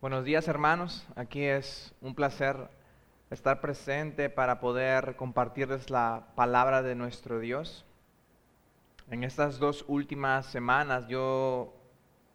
[0.00, 2.56] Buenos días hermanos, aquí es un placer
[3.28, 7.84] estar presente para poder compartirles la palabra de nuestro Dios.
[9.10, 11.74] En estas dos últimas semanas yo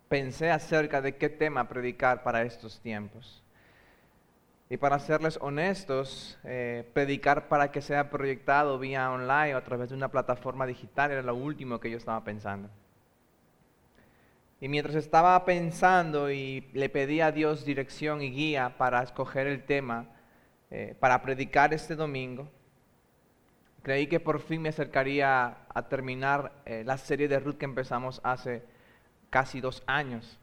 [0.09, 3.43] pensé acerca de qué tema predicar para estos tiempos.
[4.69, 9.89] Y para serles honestos, eh, predicar para que sea proyectado vía online o a través
[9.89, 12.69] de una plataforma digital era lo último que yo estaba pensando.
[14.61, 19.63] Y mientras estaba pensando y le pedí a Dios dirección y guía para escoger el
[19.65, 20.07] tema
[20.71, 22.49] eh, para predicar este domingo,
[23.81, 28.21] creí que por fin me acercaría a terminar eh, la serie de Ruth que empezamos
[28.23, 28.63] hace
[29.29, 30.39] casi dos años.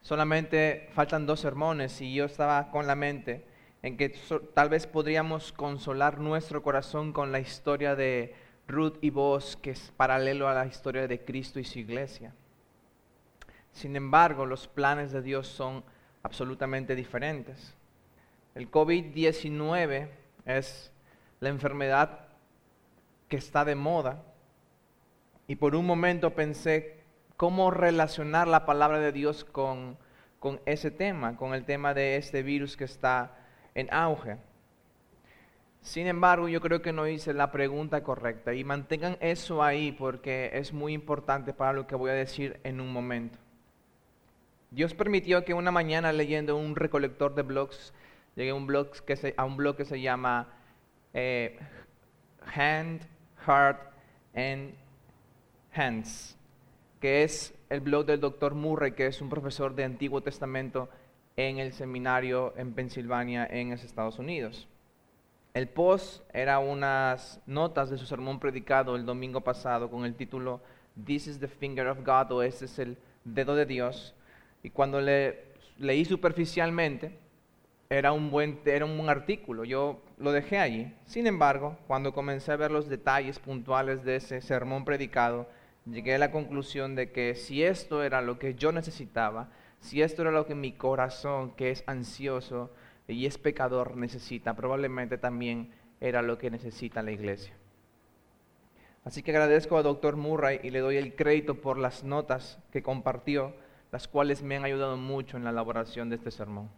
[0.00, 3.46] Solamente faltan dos sermones y yo estaba con la mente
[3.82, 4.14] en que
[4.54, 8.34] tal vez podríamos consolar nuestro corazón con la historia de
[8.68, 12.34] Ruth y vos, que es paralelo a la historia de Cristo y su iglesia.
[13.72, 15.82] Sin embargo, los planes de Dios son
[16.22, 17.74] absolutamente diferentes.
[18.54, 20.08] El COVID-19
[20.44, 20.92] es
[21.40, 22.28] la enfermedad
[23.28, 24.22] que está de moda
[25.48, 27.00] y por un momento pensé
[27.36, 29.96] cómo relacionar la palabra de Dios con,
[30.38, 33.34] con ese tema, con el tema de este virus que está
[33.74, 34.36] en auge.
[35.80, 40.50] Sin embargo, yo creo que no hice la pregunta correcta y mantengan eso ahí porque
[40.52, 43.38] es muy importante para lo que voy a decir en un momento.
[44.72, 47.92] Dios permitió que una mañana leyendo un recolector de blogs,
[48.36, 50.48] llegué a un blog que se, a un blog que se llama
[51.12, 51.58] eh,
[52.54, 53.02] Hand,
[53.46, 53.80] Heart
[54.34, 54.72] and
[55.74, 56.38] Hands,
[57.00, 60.88] que es el blog del doctor Murray, que es un profesor de Antiguo Testamento
[61.36, 64.68] en el seminario en Pensilvania, en los Estados Unidos.
[65.52, 70.62] El post era unas notas de su sermón predicado el domingo pasado con el título
[71.04, 74.14] This is the finger of God o este es el dedo de Dios
[74.62, 77.18] y cuando le leí superficialmente,
[77.90, 80.94] era un buen, era un buen artículo, yo lo dejé allí.
[81.04, 85.46] Sin embargo, cuando comencé a ver los detalles puntuales de ese sermón predicado,
[85.84, 89.50] llegué a la conclusión de que si esto era lo que yo necesitaba,
[89.80, 92.72] si esto era lo que mi corazón, que es ansioso
[93.08, 97.52] y es pecador, necesita, probablemente también era lo que necesita la iglesia.
[99.04, 100.16] Así que agradezco a Dr.
[100.16, 103.54] Murray y le doy el crédito por las notas que compartió
[103.92, 106.70] las cuales me han ayudado mucho en la elaboración de este sermón.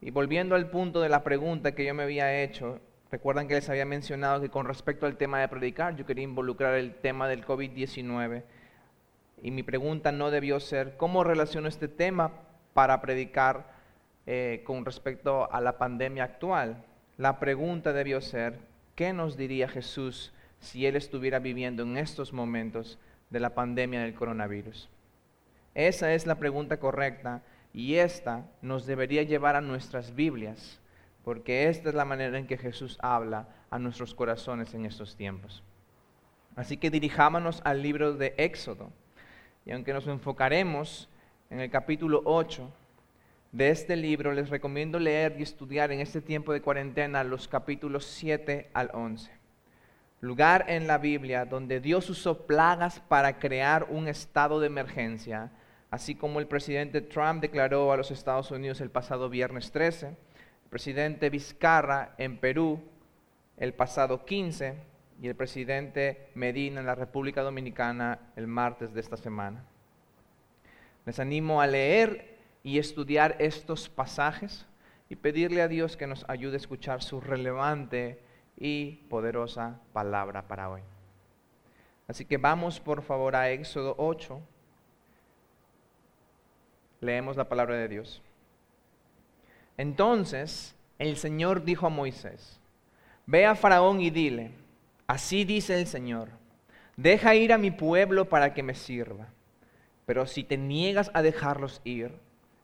[0.00, 3.68] Y volviendo al punto de la pregunta que yo me había hecho, recuerdan que les
[3.68, 7.44] había mencionado que con respecto al tema de predicar, yo quería involucrar el tema del
[7.44, 8.42] COVID-19.
[9.42, 12.32] Y mi pregunta no debió ser, ¿cómo relaciono este tema
[12.72, 13.74] para predicar
[14.26, 16.84] eh, con respecto a la pandemia actual?
[17.18, 18.60] La pregunta debió ser,
[18.94, 22.98] ¿qué nos diría Jesús si Él estuviera viviendo en estos momentos
[23.28, 24.88] de la pandemia del coronavirus?
[25.74, 27.42] Esa es la pregunta correcta.
[27.72, 30.80] Y esta nos debería llevar a nuestras Biblias,
[31.24, 35.62] porque esta es la manera en que Jesús habla a nuestros corazones en estos tiempos.
[36.56, 38.90] Así que dirijámonos al libro de Éxodo,
[39.64, 41.08] y aunque nos enfocaremos
[41.48, 42.68] en el capítulo 8
[43.52, 48.04] de este libro, les recomiendo leer y estudiar en este tiempo de cuarentena los capítulos
[48.04, 49.40] 7 al 11
[50.20, 55.50] lugar en la Biblia donde Dios usó plagas para crear un estado de emergencia
[55.90, 60.16] así como el presidente Trump declaró a los Estados Unidos el pasado viernes 13, el
[60.70, 62.80] presidente Vizcarra en Perú
[63.56, 64.74] el pasado 15
[65.20, 69.64] y el presidente Medina en la República Dominicana el martes de esta semana.
[71.04, 74.66] Les animo a leer y estudiar estos pasajes
[75.10, 78.22] y pedirle a Dios que nos ayude a escuchar su relevante
[78.56, 80.82] y poderosa palabra para hoy.
[82.08, 84.40] Así que vamos por favor a Éxodo 8
[87.00, 88.22] leemos la palabra de Dios.
[89.76, 92.60] Entonces el Señor dijo a Moisés,
[93.26, 94.52] ve a Faraón y dile,
[95.06, 96.28] así dice el Señor,
[96.96, 99.28] deja ir a mi pueblo para que me sirva,
[100.04, 102.12] pero si te niegas a dejarlos ir,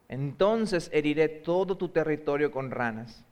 [0.09, 3.23] entonces heriré todo tu territorio con ranas.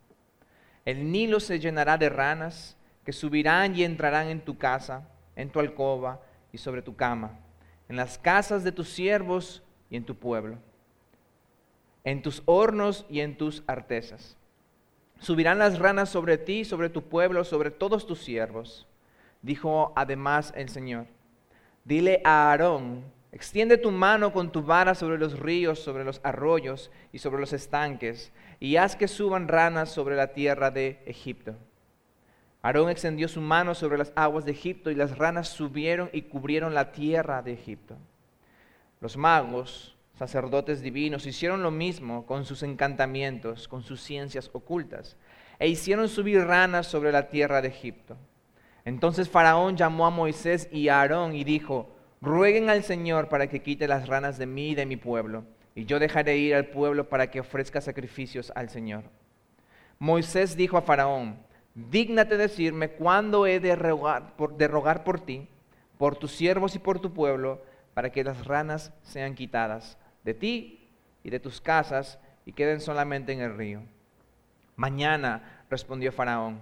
[0.83, 5.59] El Nilo se llenará de ranas que subirán y entrarán en tu casa, en tu
[5.59, 6.21] alcoba
[6.51, 7.39] y sobre tu cama,
[7.87, 10.57] en las casas de tus siervos y en tu pueblo
[12.05, 14.37] en tus hornos y en tus artesas.
[15.19, 18.87] Subirán las ranas sobre ti, sobre tu pueblo, sobre todos tus siervos.
[19.41, 21.07] Dijo además el Señor,
[21.83, 26.91] dile a Aarón, extiende tu mano con tu vara sobre los ríos, sobre los arroyos
[27.11, 31.55] y sobre los estanques, y haz que suban ranas sobre la tierra de Egipto.
[32.61, 36.73] Aarón extendió su mano sobre las aguas de Egipto y las ranas subieron y cubrieron
[36.73, 37.95] la tierra de Egipto.
[39.01, 45.17] Los magos sacerdotes divinos, hicieron lo mismo con sus encantamientos, con sus ciencias ocultas,
[45.59, 48.17] e hicieron subir ranas sobre la tierra de Egipto.
[48.85, 53.61] Entonces Faraón llamó a Moisés y a Aarón y dijo, rueguen al Señor para que
[53.61, 55.43] quite las ranas de mí y de mi pueblo,
[55.75, 59.03] y yo dejaré ir al pueblo para que ofrezca sacrificios al Señor.
[59.99, 61.39] Moisés dijo a Faraón,
[61.73, 65.49] dígnate decirme cuándo he de rogar, por, de rogar por ti,
[65.97, 67.61] por tus siervos y por tu pueblo,
[67.93, 70.89] para que las ranas sean quitadas de ti
[71.23, 73.81] y de tus casas y queden solamente en el río.
[74.75, 76.61] Mañana, respondió Faraón.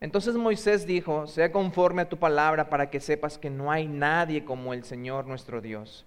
[0.00, 4.44] Entonces Moisés dijo, sea conforme a tu palabra para que sepas que no hay nadie
[4.44, 6.04] como el Señor nuestro Dios.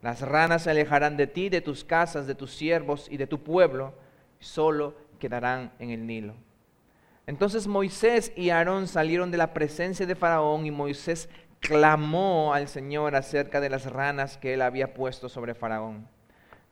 [0.00, 3.42] Las ranas se alejarán de ti, de tus casas, de tus siervos y de tu
[3.42, 3.94] pueblo,
[4.40, 6.34] y solo quedarán en el Nilo.
[7.26, 11.28] Entonces Moisés y Aarón salieron de la presencia de Faraón y Moisés
[11.58, 16.06] clamó al Señor acerca de las ranas que él había puesto sobre Faraón.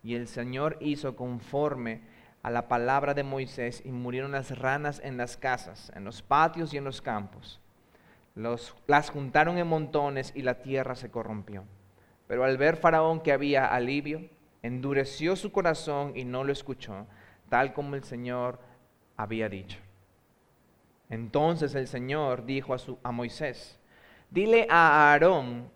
[0.04, 2.02] Y el Señor hizo conforme
[2.42, 6.74] a la palabra de Moisés y murieron las ranas en las casas, en los patios
[6.74, 7.58] y en los campos.
[8.34, 11.64] las juntaron en montones y la tierra se corrompió.
[12.26, 14.28] Pero al ver Faraón que había alivio,
[14.62, 17.06] endureció su corazón y no lo escuchó,
[17.48, 18.58] tal como el Señor
[19.16, 19.78] había dicho.
[21.08, 23.78] Entonces el Señor dijo a, a Moisés,
[24.30, 25.70] dile a Aarón,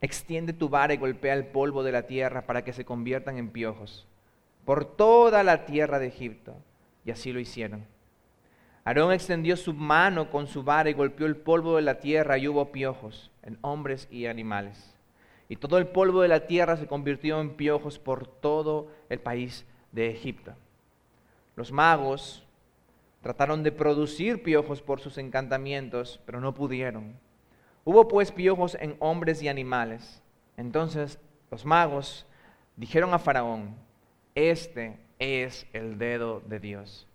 [0.00, 3.50] extiende tu vara y golpea el polvo de la tierra para que se conviertan en
[3.50, 4.06] piojos
[4.64, 6.54] por toda la tierra de Egipto.
[7.04, 7.86] Y así lo hicieron.
[8.84, 12.48] Aarón extendió su mano con su vara y golpeó el polvo de la tierra y
[12.48, 14.96] hubo piojos en hombres y animales.
[15.48, 19.66] Y todo el polvo de la tierra se convirtió en piojos por todo el país
[19.92, 20.54] de Egipto.
[21.56, 22.46] Los magos
[23.22, 27.18] trataron de producir piojos por sus encantamientos, pero no pudieron.
[27.84, 30.22] Hubo pues piojos en hombres y animales.
[30.56, 31.18] Entonces
[31.50, 32.26] los magos
[32.76, 33.74] dijeron a Faraón,
[34.34, 37.06] este es el dedo de Dios.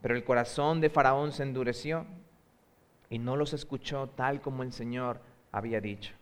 [0.00, 2.06] Pero el corazón de Faraón se endureció
[3.10, 5.20] y no los escuchó tal como el Señor
[5.52, 6.14] había dicho.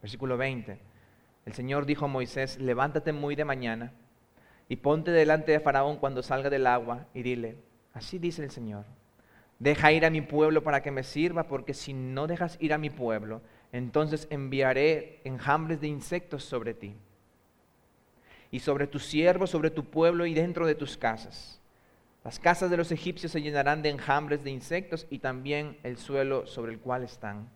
[0.00, 0.78] Versículo 20.
[1.44, 3.92] El Señor dijo a Moisés, levántate muy de mañana
[4.68, 7.56] y ponte delante de Faraón cuando salga del agua y dile,
[7.94, 8.84] así dice el Señor,
[9.62, 12.78] deja ir a mi pueblo para que me sirva, porque si no dejas ir a
[12.78, 16.96] mi pueblo, entonces enviaré enjambres de insectos sobre ti
[18.50, 21.60] y sobre tus siervos, sobre tu pueblo y dentro de tus casas.
[22.24, 26.44] Las casas de los egipcios se llenarán de enjambres de insectos y también el suelo
[26.48, 27.48] sobre el cual están.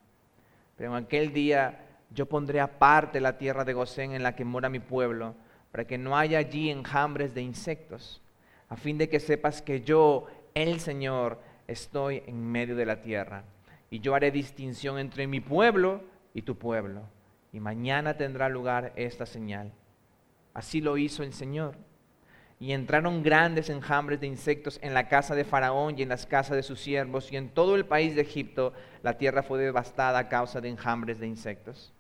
[0.77, 4.69] Pero en aquel día yo pondré aparte la tierra de Gosén en la que mora
[4.69, 5.35] mi pueblo,
[5.73, 8.23] para que no haya allí enjambres de insectos,
[8.69, 13.45] a fin de que sepas que yo, el Señor, estoy en medio de la tierra.
[13.91, 16.03] Y yo haré distinción entre mi pueblo
[16.35, 17.03] y tu pueblo.
[17.53, 19.73] Y mañana tendrá lugar esta señal.
[20.53, 21.77] Así lo hizo el Señor.
[22.59, 26.57] Y entraron grandes enjambres de insectos en la casa de Faraón y en las casas
[26.57, 28.73] de sus siervos, y en todo el país de Egipto
[29.03, 31.93] la tierra fue devastada a causa de enjambres de insectos.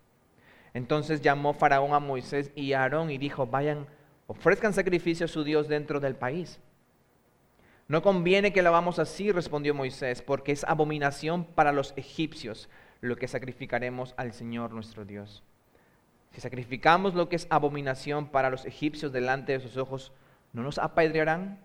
[0.72, 3.86] Entonces llamó Faraón a Moisés y a Aarón y dijo, vayan,
[4.26, 6.58] ofrezcan sacrificio a su Dios dentro del país.
[7.88, 12.68] No conviene que lo hagamos así, respondió Moisés, porque es abominación para los egipcios
[13.00, 15.44] lo que sacrificaremos al Señor nuestro Dios.
[16.32, 20.12] Si sacrificamos lo que es abominación para los egipcios delante de sus ojos,
[20.52, 21.60] ¿no nos apedrearán?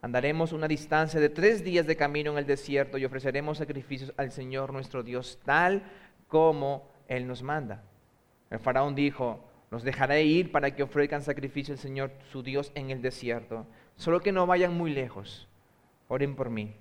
[0.00, 4.30] Andaremos una distancia de tres días de camino en el desierto y ofreceremos sacrificios al
[4.30, 5.82] Señor nuestro Dios, tal
[6.28, 7.82] como Él nos manda.
[8.48, 12.90] El faraón dijo, nos dejaré ir para que ofrezcan sacrificio al Señor su Dios en
[12.90, 13.66] el desierto,
[13.98, 15.46] solo que no vayan muy lejos.
[16.08, 16.74] Oren por mí.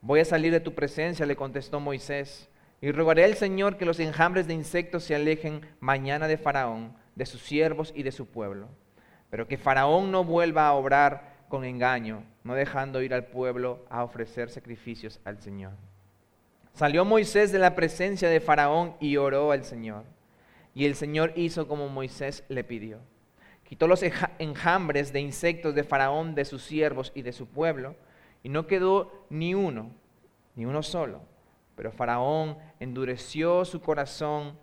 [0.00, 2.48] Voy a salir de tu presencia, le contestó Moisés.
[2.80, 7.26] Y rogaré al Señor que los enjambres de insectos se alejen mañana de Faraón, de
[7.26, 8.68] sus siervos y de su pueblo.
[9.30, 14.04] Pero que Faraón no vuelva a obrar con engaño, no dejando ir al pueblo a
[14.04, 15.72] ofrecer sacrificios al Señor.
[16.74, 20.04] Salió Moisés de la presencia de Faraón y oró al Señor.
[20.74, 22.98] Y el Señor hizo como Moisés le pidió.
[23.72, 24.02] Quitó los
[24.38, 27.96] enjambres de insectos de Faraón, de sus siervos y de su pueblo,
[28.42, 29.90] y no quedó ni uno,
[30.54, 31.32] ni uno solo
[31.74, 34.58] pero Faraón endureció su corazón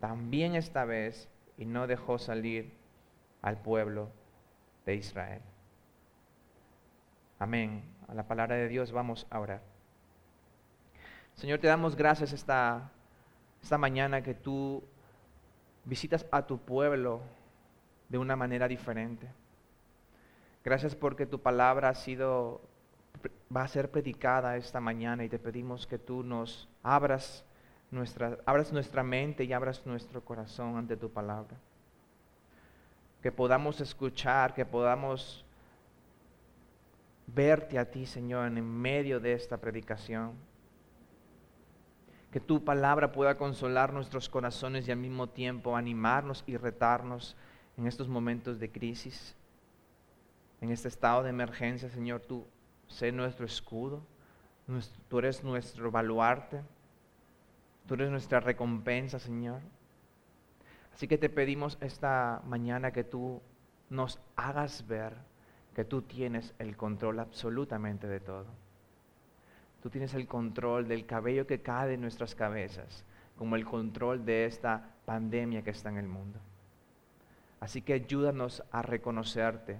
[0.00, 2.76] también esta vez y no dejó salir
[3.42, 4.10] al pueblo
[4.84, 5.42] de Israel.
[7.38, 7.82] Amén.
[8.08, 9.62] A la palabra de Dios vamos a orar.
[11.34, 12.90] Señor, te damos gracias esta,
[13.62, 14.82] esta mañana que tú
[15.84, 17.22] visitas a tu pueblo
[18.08, 19.28] de una manera diferente.
[20.64, 22.60] Gracias porque tu palabra ha sido
[23.54, 27.44] va a ser predicada esta mañana y te pedimos que tú nos abras
[27.90, 31.56] nuestra, abras nuestra mente y abras nuestro corazón ante tu palabra.
[33.22, 35.44] que podamos escuchar, que podamos
[37.26, 40.34] verte a ti, Señor, en medio de esta predicación.
[42.30, 47.36] Que tu palabra pueda consolar nuestros corazones y al mismo tiempo animarnos y retarnos
[47.78, 49.36] en estos momentos de crisis,
[50.60, 52.44] en este estado de emergencia, Señor, tú
[52.88, 54.02] sé nuestro escudo,
[55.08, 56.60] tú eres nuestro baluarte,
[57.86, 59.60] tú eres nuestra recompensa, Señor.
[60.92, 63.40] Así que te pedimos esta mañana que tú
[63.88, 65.14] nos hagas ver
[65.74, 68.46] que tú tienes el control absolutamente de todo.
[69.80, 73.04] Tú tienes el control del cabello que cae de nuestras cabezas,
[73.36, 76.40] como el control de esta pandemia que está en el mundo.
[77.60, 79.78] Así que ayúdanos a reconocerte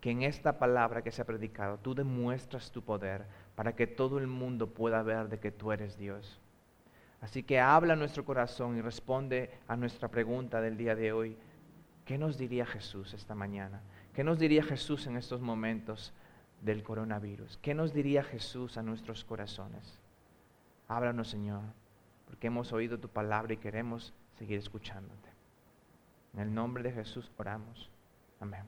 [0.00, 4.18] que en esta palabra que se ha predicado tú demuestras tu poder para que todo
[4.18, 6.40] el mundo pueda ver de que tú eres Dios.
[7.20, 11.36] Así que habla nuestro corazón y responde a nuestra pregunta del día de hoy.
[12.06, 13.82] ¿Qué nos diría Jesús esta mañana?
[14.14, 16.14] ¿Qué nos diría Jesús en estos momentos
[16.62, 17.58] del coronavirus?
[17.58, 20.00] ¿Qué nos diría Jesús a nuestros corazones?
[20.88, 21.62] Háblanos, Señor,
[22.26, 25.28] porque hemos oído tu palabra y queremos seguir escuchándote.
[26.34, 27.90] En el nombre de Jesús oramos.
[28.40, 28.64] Amén.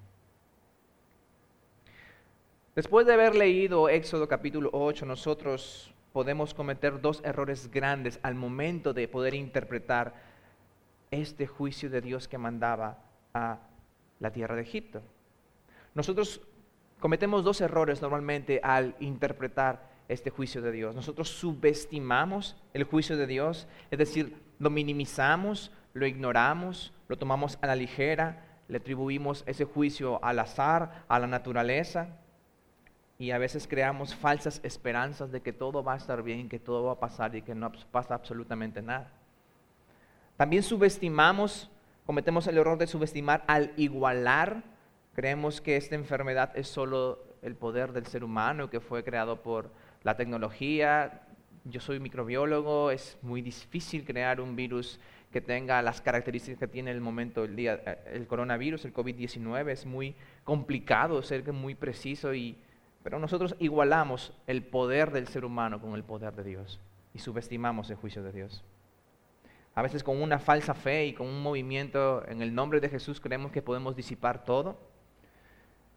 [2.75, 8.93] Después de haber leído Éxodo capítulo 8, nosotros podemos cometer dos errores grandes al momento
[8.93, 10.15] de poder interpretar
[11.11, 12.99] este juicio de Dios que mandaba
[13.35, 13.59] a
[14.21, 15.03] la tierra de Egipto.
[15.95, 16.41] Nosotros
[17.01, 20.95] cometemos dos errores normalmente al interpretar este juicio de Dios.
[20.95, 27.67] Nosotros subestimamos el juicio de Dios, es decir, lo minimizamos, lo ignoramos, lo tomamos a
[27.67, 32.09] la ligera, le atribuimos ese juicio al azar, a la naturaleza,
[33.19, 36.85] y a veces creamos falsas esperanzas de que todo va a estar bien, que todo
[36.85, 39.13] va a pasar y que no pasa absolutamente nada.
[40.39, 41.71] También subestimamos,
[42.07, 44.63] cometemos el error de subestimar al igualar.
[45.15, 49.71] Creemos que esta enfermedad es solo el poder del ser humano que fue creado por
[50.03, 51.21] la tecnología.
[51.65, 54.99] Yo soy microbiólogo, es muy difícil crear un virus
[55.33, 57.75] que tenga las características que tiene el momento el día
[58.13, 62.59] el coronavirus, el COVID-19, es muy complicado ser muy preciso y
[63.03, 66.79] pero nosotros igualamos el poder del ser humano con el poder de Dios
[67.15, 68.63] y subestimamos el juicio de Dios.
[69.75, 73.21] A veces con una falsa fe y con un movimiento en el nombre de Jesús
[73.21, 74.79] creemos que podemos disipar todo,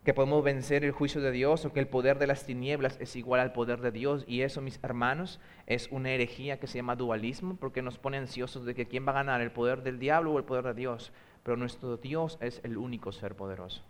[0.06, 3.16] que podemos vencer el juicio de Dios o que el poder de las tinieblas es
[3.16, 4.24] igual al poder de Dios.
[4.28, 8.66] Y eso, mis hermanos, es una herejía que se llama dualismo porque nos pone ansiosos
[8.66, 11.12] de que quién va a ganar, el poder del diablo o el poder de Dios.
[11.42, 13.84] Pero nuestro Dios es el único ser poderoso.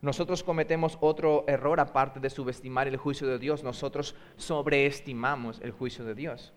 [0.00, 3.62] Nosotros cometemos otro error aparte de subestimar el juicio de Dios.
[3.62, 6.54] Nosotros sobreestimamos el juicio de Dios.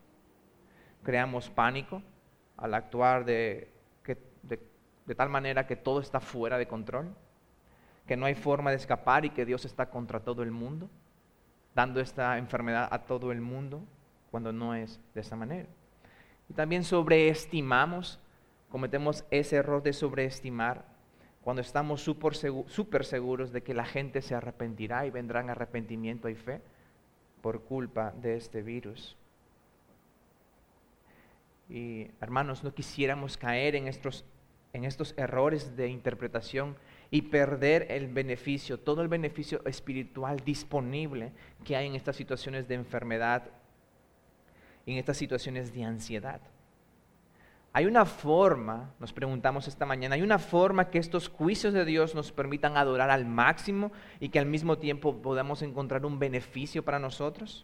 [1.03, 2.01] Creamos pánico
[2.55, 3.73] al actuar de,
[4.05, 7.13] de, tal manera que todo está fuera de control,
[8.07, 10.89] que no hay forma de escapar y que Dios está contra todo el mundo,
[11.73, 13.83] dando esta enfermedad a todo el mundo
[14.31, 15.69] cuando no es de esa manera.
[16.49, 18.19] Y también sobreestimamos,
[18.69, 20.85] cometemos ese error de sobreestimar
[21.43, 26.61] cuando estamos súper seguros de que la gente se arrepentirá y vendrán arrepentimiento y fe
[27.41, 29.17] por culpa de este virus.
[31.69, 34.25] Y hermanos, no quisiéramos caer en estos,
[34.71, 36.77] en estos errores de interpretación
[37.13, 41.31] y perder el beneficio, todo el beneficio espiritual disponible
[41.63, 43.43] que hay en estas situaciones de enfermedad,
[44.87, 46.41] en estas situaciones de ansiedad.
[47.71, 52.15] Hay una forma, nos preguntamos esta mañana, hay una forma que estos juicios de Dios
[52.15, 56.97] nos permitan adorar al máximo y que al mismo tiempo podamos encontrar un beneficio para
[56.97, 57.63] nosotros.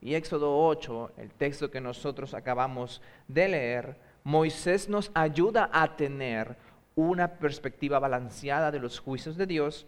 [0.00, 6.56] Y Éxodo 8, el texto que nosotros acabamos de leer, Moisés nos ayuda a tener
[6.96, 9.86] una perspectiva balanceada de los juicios de Dios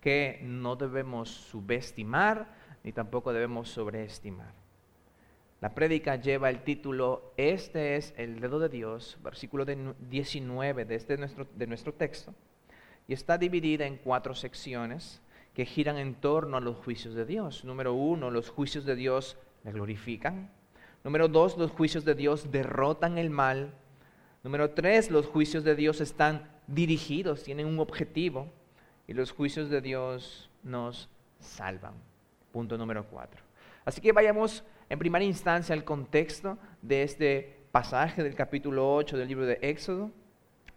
[0.00, 4.52] que no debemos subestimar ni tampoco debemos sobreestimar.
[5.60, 11.16] La prédica lleva el título Este es el dedo de Dios, versículo 19 de, este
[11.16, 12.34] nuestro, de nuestro texto,
[13.08, 15.20] y está dividida en cuatro secciones
[15.54, 17.64] que giran en torno a los juicios de Dios.
[17.64, 20.50] Número uno, los juicios de Dios le glorifican.
[21.02, 23.74] Número dos, los juicios de Dios derrotan el mal.
[24.46, 28.46] Número tres, los juicios de Dios están dirigidos, tienen un objetivo.
[29.08, 31.08] Y los juicios de Dios nos
[31.40, 31.94] salvan.
[32.52, 33.42] Punto número cuatro.
[33.84, 39.26] Así que vayamos en primera instancia el contexto de este pasaje del capítulo 8 del
[39.26, 40.12] libro de Éxodo.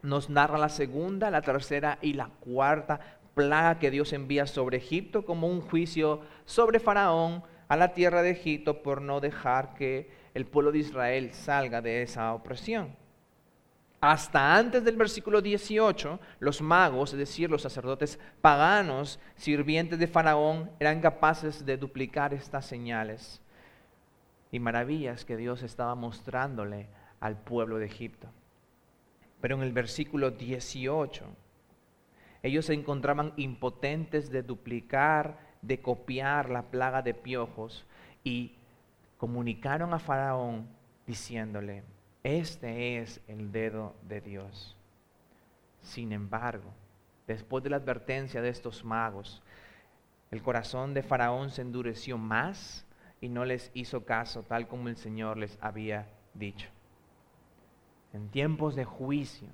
[0.01, 5.25] Nos narra la segunda, la tercera y la cuarta plaga que Dios envía sobre Egipto
[5.25, 10.47] como un juicio sobre Faraón a la tierra de Egipto por no dejar que el
[10.47, 12.97] pueblo de Israel salga de esa opresión.
[14.01, 20.71] Hasta antes del versículo 18, los magos, es decir, los sacerdotes paganos, sirvientes de Faraón,
[20.79, 23.41] eran capaces de duplicar estas señales
[24.51, 26.87] y maravillas que Dios estaba mostrándole
[27.19, 28.29] al pueblo de Egipto.
[29.41, 31.25] Pero en el versículo 18,
[32.41, 37.85] ellos se encontraban impotentes de duplicar, de copiar la plaga de piojos
[38.23, 38.55] y
[39.17, 40.69] comunicaron a Faraón
[41.05, 41.83] diciéndole,
[42.23, 44.75] este es el dedo de Dios.
[45.81, 46.69] Sin embargo,
[47.27, 49.41] después de la advertencia de estos magos,
[50.31, 52.85] el corazón de Faraón se endureció más
[53.21, 56.69] y no les hizo caso tal como el Señor les había dicho.
[58.13, 59.47] En tiempos de juicio,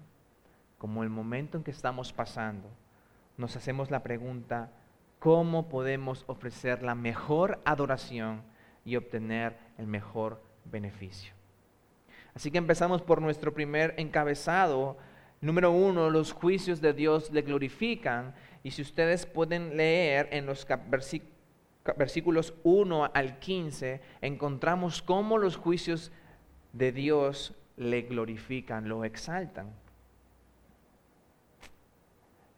[0.77, 2.69] como el momento en que estamos pasando,
[3.37, 4.71] nos hacemos la pregunta,
[5.19, 8.43] ¿cómo podemos ofrecer la mejor adoración
[8.83, 11.33] y obtener el mejor beneficio?
[12.35, 14.97] Así que empezamos por nuestro primer encabezado.
[15.39, 18.35] Número uno, los juicios de Dios le glorifican.
[18.61, 20.67] Y si ustedes pueden leer en los
[21.97, 26.11] versículos 1 al 15, encontramos cómo los juicios
[26.73, 29.73] de Dios le glorifican, lo exaltan.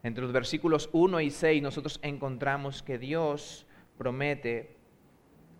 [0.02, 3.64] Entre los versículos 1 y 6 nosotros encontramos que Dios
[3.96, 4.76] promete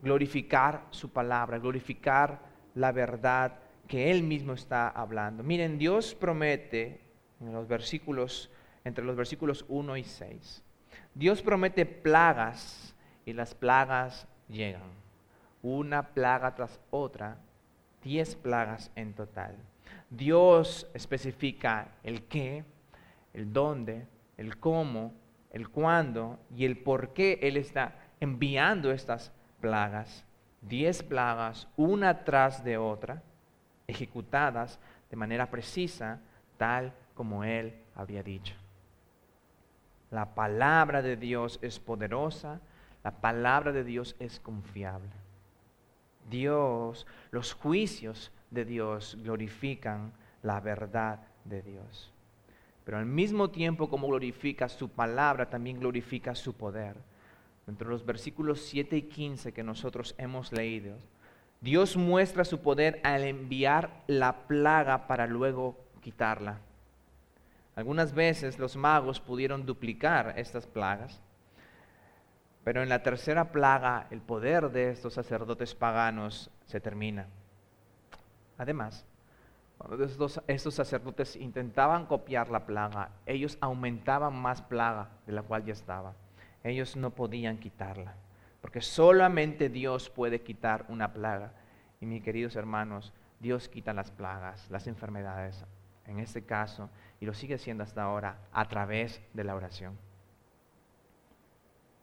[0.02, 2.40] glorificar su palabra, glorificar
[2.74, 5.42] la verdad que Él mismo está hablando.
[5.42, 7.00] Miren, Dios promete
[7.40, 8.50] en los versículos,
[8.84, 10.62] entre los versículos 1 y 6,
[11.14, 14.90] Dios promete plagas y las plagas llegan.
[15.62, 17.38] Una plaga tras otra,
[18.04, 19.56] diez plagas en total.
[20.10, 22.64] Dios especifica el qué,
[23.32, 25.12] el dónde, el cómo,
[25.50, 30.24] el cuándo y el por qué Él está enviando estas plagas.
[30.60, 33.22] Diez plagas, una tras de otra
[33.88, 34.78] ejecutadas
[35.10, 36.20] de manera precisa,
[36.58, 38.54] tal como Él había dicho.
[40.10, 42.60] La palabra de Dios es poderosa,
[43.02, 45.10] la palabra de Dios es confiable.
[46.30, 52.12] Dios, los juicios de Dios glorifican la verdad de Dios.
[52.84, 56.96] Pero al mismo tiempo como glorifica su palabra, también glorifica su poder.
[57.66, 60.96] Entre los versículos 7 y 15 que nosotros hemos leído,
[61.60, 66.58] Dios muestra su poder al enviar la plaga para luego quitarla.
[67.74, 71.20] Algunas veces los magos pudieron duplicar estas plagas,
[72.62, 77.26] pero en la tercera plaga el poder de estos sacerdotes paganos se termina.
[78.56, 79.04] Además,
[79.78, 85.64] cuando estos, estos, sacerdotes intentaban copiar la plaga, ellos aumentaban más plaga de la cual
[85.64, 86.14] ya estaba.
[86.62, 88.14] Ellos no podían quitarla
[88.60, 91.52] porque solamente Dios puede quitar una plaga.
[92.00, 95.64] Y mis queridos hermanos, Dios quita las plagas, las enfermedades,
[96.06, 96.90] en este caso,
[97.20, 99.98] y lo sigue haciendo hasta ahora a través de la oración.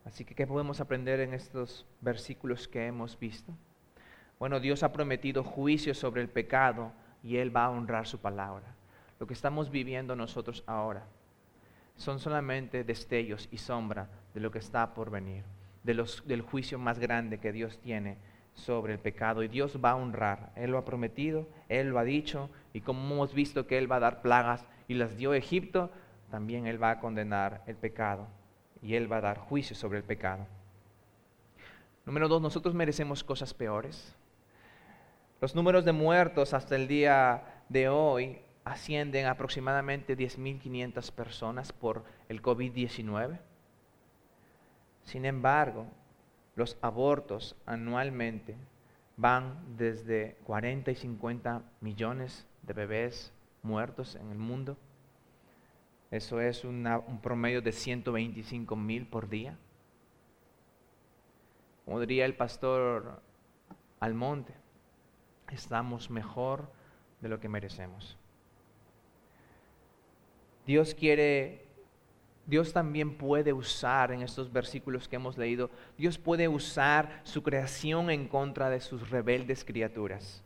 [0.05, 3.53] Así que, ¿qué podemos aprender en estos versículos que hemos visto?
[4.37, 6.91] Bueno, Dios ha prometido juicio sobre el pecado
[7.23, 8.75] y Él va a honrar su palabra.
[9.19, 11.07] Lo que estamos viviendo nosotros ahora
[11.95, 15.43] son solamente destellos y sombra de lo que está por venir
[15.85, 18.17] del juicio más grande que Dios tiene
[18.53, 19.43] sobre el pecado.
[19.43, 20.51] Y Dios va a honrar.
[20.55, 22.49] Él lo ha prometido, Él lo ha dicho.
[22.73, 25.91] Y como hemos visto que Él va a dar plagas y las dio Egipto,
[26.31, 28.27] también Él va a condenar el pecado.
[28.81, 30.45] Y Él va a dar juicio sobre el pecado.
[32.05, 34.15] Número dos, nosotros merecemos cosas peores.
[35.41, 42.03] Los números de muertos hasta el día de hoy ascienden a aproximadamente 10.500 personas por
[42.29, 43.37] el COVID-19.
[45.05, 45.87] Sin embargo,
[46.55, 48.57] los abortos anualmente
[49.17, 54.77] van desde 40 y 50 millones de bebés muertos en el mundo.
[56.11, 59.57] Eso es un promedio de 125 mil por día.
[61.85, 63.21] Como diría el pastor
[63.99, 64.53] Almonte,
[65.51, 66.71] estamos mejor
[67.21, 68.17] de lo que merecemos.
[70.65, 71.64] Dios quiere
[72.45, 78.09] Dios también puede usar en estos versículos que hemos leído, Dios puede usar su creación
[78.09, 80.43] en contra de sus rebeldes criaturas.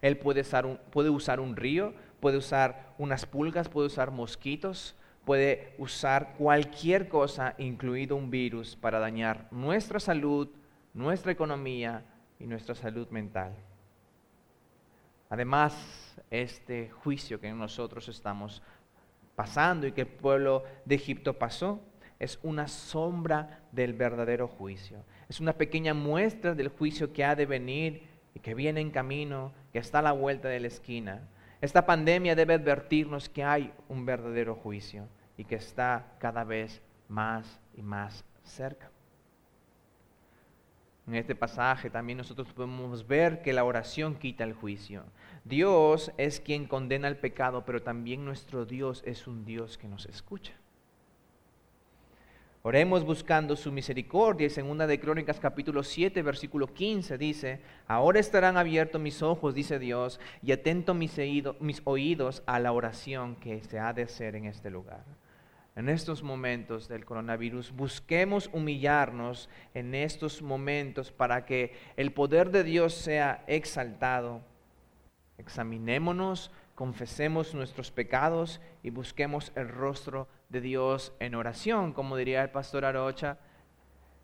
[0.00, 4.96] Él puede usar un, puede usar un río, puede usar unas pulgas, puede usar mosquitos,
[5.24, 10.48] puede usar cualquier cosa, incluido un virus, para dañar nuestra salud,
[10.94, 12.04] nuestra economía
[12.38, 13.54] y nuestra salud mental.
[15.30, 18.62] Además, este juicio que nosotros estamos
[19.34, 21.80] pasando y que el pueblo de Egipto pasó,
[22.18, 25.04] es una sombra del verdadero juicio.
[25.28, 29.52] Es una pequeña muestra del juicio que ha de venir y que viene en camino,
[29.72, 31.28] que está a la vuelta de la esquina.
[31.60, 37.60] Esta pandemia debe advertirnos que hay un verdadero juicio y que está cada vez más
[37.74, 38.91] y más cerca.
[41.06, 45.04] En este pasaje también nosotros podemos ver que la oración quita el juicio.
[45.44, 50.06] Dios es quien condena el pecado, pero también nuestro Dios es un Dios que nos
[50.06, 50.52] escucha.
[52.64, 54.48] Oremos buscando su misericordia.
[54.48, 60.20] Segunda de Crónicas capítulo 7, versículo 15 dice, ahora estarán abiertos mis ojos, dice Dios,
[60.44, 65.02] y atento mis oídos a la oración que se ha de hacer en este lugar.
[65.74, 72.62] En estos momentos del coronavirus, busquemos humillarnos en estos momentos para que el poder de
[72.62, 74.42] Dios sea exaltado.
[75.38, 82.50] Examinémonos, confesemos nuestros pecados y busquemos el rostro de Dios en oración, como diría el
[82.50, 83.38] pastor Arocha,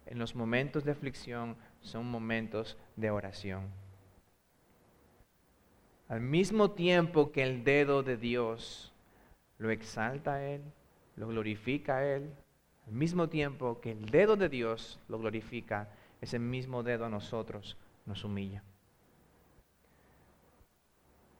[0.05, 3.69] en los momentos de aflicción son momentos de oración.
[6.09, 8.93] Al mismo tiempo que el dedo de Dios
[9.59, 10.63] lo exalta a Él,
[11.19, 12.33] lo glorifica a Él,
[12.87, 15.89] al mismo tiempo que el dedo de Dios lo glorifica,
[16.21, 17.77] ese mismo dedo a nosotros
[18.07, 18.63] nos humilla.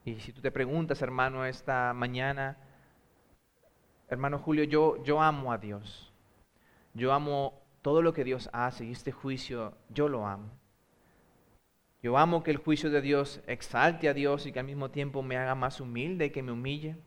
[0.05, 2.57] Y si tú te preguntas, hermano, esta mañana,
[4.09, 6.11] hermano Julio, yo, yo amo a Dios.
[6.93, 10.49] Yo amo todo lo que Dios hace y este juicio yo lo amo.
[12.01, 15.21] Yo amo que el juicio de Dios exalte a Dios y que al mismo tiempo
[15.21, 16.97] me haga más humilde y que me humille.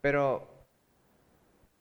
[0.00, 0.55] Pero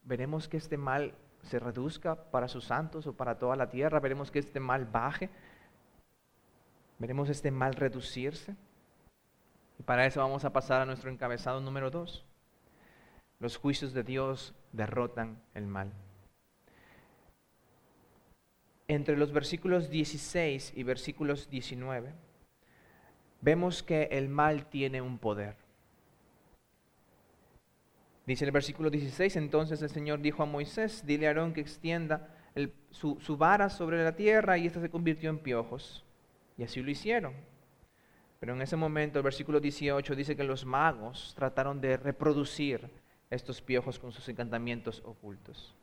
[0.05, 3.99] veremos que este mal se reduzca para sus santos o para toda la tierra.
[3.99, 5.29] Veremos que este mal baje.
[6.97, 8.55] Veremos este mal reducirse.
[9.77, 12.25] Y para eso vamos a pasar a nuestro encabezado número dos.
[13.39, 15.91] Los juicios de Dios derrotan el mal.
[18.87, 22.13] Entre los versículos 16 y versículos 19
[23.41, 25.64] vemos que el mal tiene un poder.
[28.25, 32.27] Dice el versículo 16, entonces el Señor dijo a Moisés, dile a Aarón que extienda
[32.91, 36.03] su, vara sobre la tierra y ésta se convirtió en piojos.
[36.57, 37.33] Y así lo hicieron.
[38.39, 42.89] Pero en ese momento, el versículo 18 dice que los magos trataron de reproducir
[43.29, 45.75] estos piojos con sus encantamientos ocultos.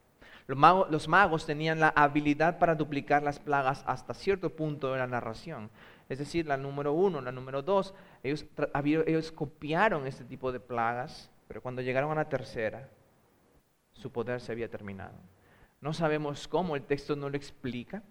[0.46, 5.70] Los magos, tenían la habilidad para duplicar las plagas hasta cierto punto de la narración.
[6.08, 8.44] Es decir, la número uno, la número dos, ellos,
[9.06, 12.88] ellos copiaron este tipo de plagas, pero cuando llegaron a la tercera,
[13.92, 15.12] su poder se había terminado.
[15.82, 18.02] No sabemos cómo, el texto no lo explica,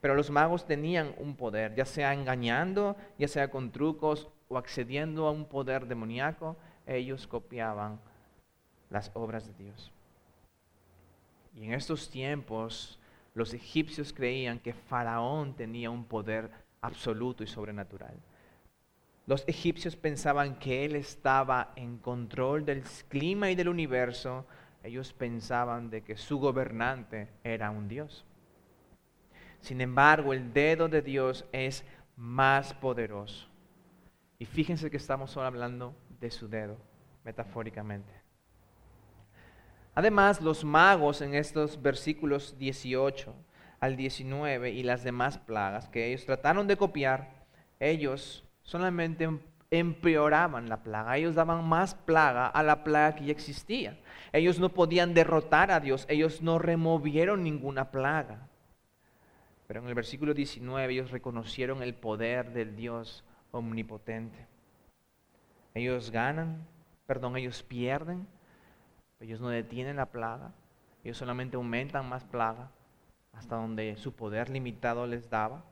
[0.00, 5.28] pero los magos tenían un poder, ya sea engañando, ya sea con trucos o accediendo
[5.28, 6.56] a un poder demoníaco,
[6.88, 8.00] ellos copiaban
[8.90, 9.92] las obras de Dios.
[11.54, 12.98] Y en estos tiempos
[13.32, 18.16] los egipcios creían que Faraón tenía un poder absoluto y sobrenatural.
[19.28, 24.46] Los egipcios pensaban que él estaba en control del clima y del universo.
[24.82, 28.24] Ellos pensaban de que su gobernante era un Dios.
[29.60, 31.84] Sin embargo, el dedo de Dios es
[32.16, 33.46] más poderoso.
[34.38, 36.78] Y fíjense que estamos solo hablando de su dedo,
[37.22, 38.14] metafóricamente.
[39.94, 43.34] Además, los magos en estos versículos 18
[43.78, 47.44] al 19 y las demás plagas que ellos trataron de copiar,
[47.78, 53.32] ellos solamente em, empeoraban la plaga, ellos daban más plaga a la plaga que ya
[53.32, 53.98] existía.
[54.30, 58.46] Ellos no podían derrotar a Dios, ellos no removieron ninguna plaga.
[59.66, 64.46] Pero en el versículo 19 ellos reconocieron el poder del Dios omnipotente.
[65.72, 66.66] Ellos ganan,
[67.06, 68.26] perdón, ellos pierden,
[69.18, 70.52] ellos no detienen la plaga,
[71.04, 72.70] ellos solamente aumentan más plaga
[73.32, 75.64] hasta donde su poder limitado les daba.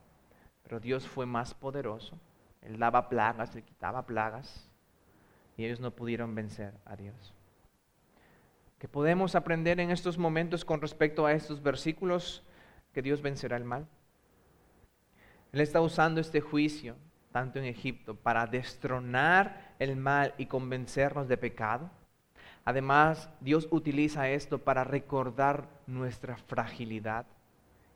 [0.63, 2.19] Pero Dios fue más poderoso.
[2.67, 4.71] Él daba plagas, él quitaba plagas
[5.57, 7.35] y ellos no pudieron vencer a Dios.
[8.79, 12.45] ¿Qué podemos aprender en estos momentos con respecto a estos versículos?
[12.93, 13.87] Que Dios vencerá el mal.
[15.53, 16.97] Él está usando este juicio,
[17.33, 21.91] tanto en Egipto, para destronar el mal y convencernos de pecado
[22.67, 27.25] Además, Dios utiliza esto para recordar nuestra fragilidad,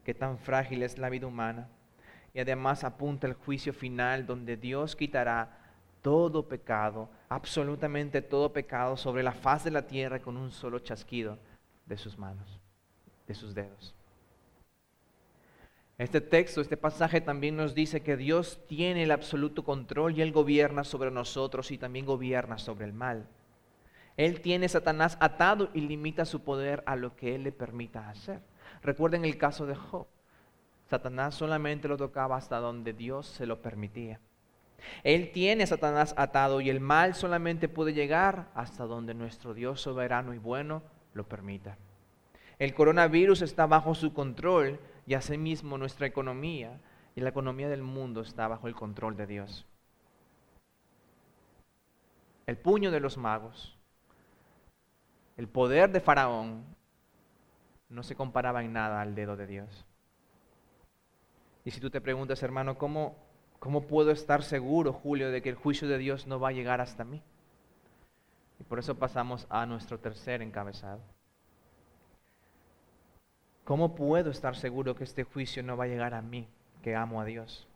[0.05, 1.69] que tan frágil es la vida humana.
[2.33, 5.59] Y además apunta el juicio final donde Dios quitará
[6.03, 11.39] todo pecado, absolutamente todo pecado sobre la faz de la tierra con un solo chasquido
[11.87, 12.61] de sus manos,
[13.27, 13.95] de sus dedos.
[15.99, 20.33] Este texto, este pasaje también nos dice que Dios tiene el absoluto control y Él
[20.33, 23.27] gobierna sobre nosotros y también gobierna sobre el mal.
[24.17, 28.09] Él tiene a Satanás atado y limita su poder a lo que Él le permita
[28.09, 28.41] hacer.
[28.83, 30.07] Recuerden el caso de Job.
[30.91, 34.19] Satanás solamente lo tocaba hasta donde Dios se lo permitía.
[35.05, 39.81] Él tiene a Satanás atado y el mal solamente puede llegar hasta donde nuestro Dios
[39.81, 40.83] soberano y bueno
[41.15, 41.79] lo permita.
[42.59, 46.81] El coronavirus está bajo su control y asimismo nuestra economía
[47.15, 49.67] y la economía del mundo está bajo el control de Dios.
[52.47, 53.79] El puño de los magos,
[55.37, 56.65] el poder de Faraón
[57.89, 59.87] no se comparaba en nada al dedo de Dios.
[61.65, 63.17] Y si tú te preguntas, hermano, ¿cómo,
[63.59, 66.81] ¿cómo puedo estar seguro, Julio, de que el juicio de Dios no va a llegar
[66.81, 67.23] hasta mí?
[68.59, 71.01] Y por eso pasamos a nuestro tercer encabezado.
[73.65, 76.49] ¿Cómo puedo estar seguro que este juicio no va a llegar a mí,
[76.83, 77.69] que amo a Dios?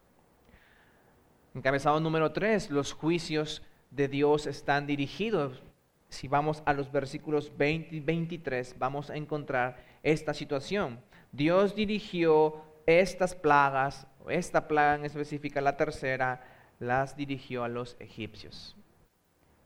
[1.54, 5.62] Encabezado número tres, los juicios de Dios están dirigidos.
[6.08, 11.00] Si vamos a los versículos 20 y 23, vamos a encontrar esta situación.
[11.30, 16.42] Dios dirigió estas plagas, esta plaga en específica, la tercera,
[16.78, 18.76] las dirigió a los egipcios.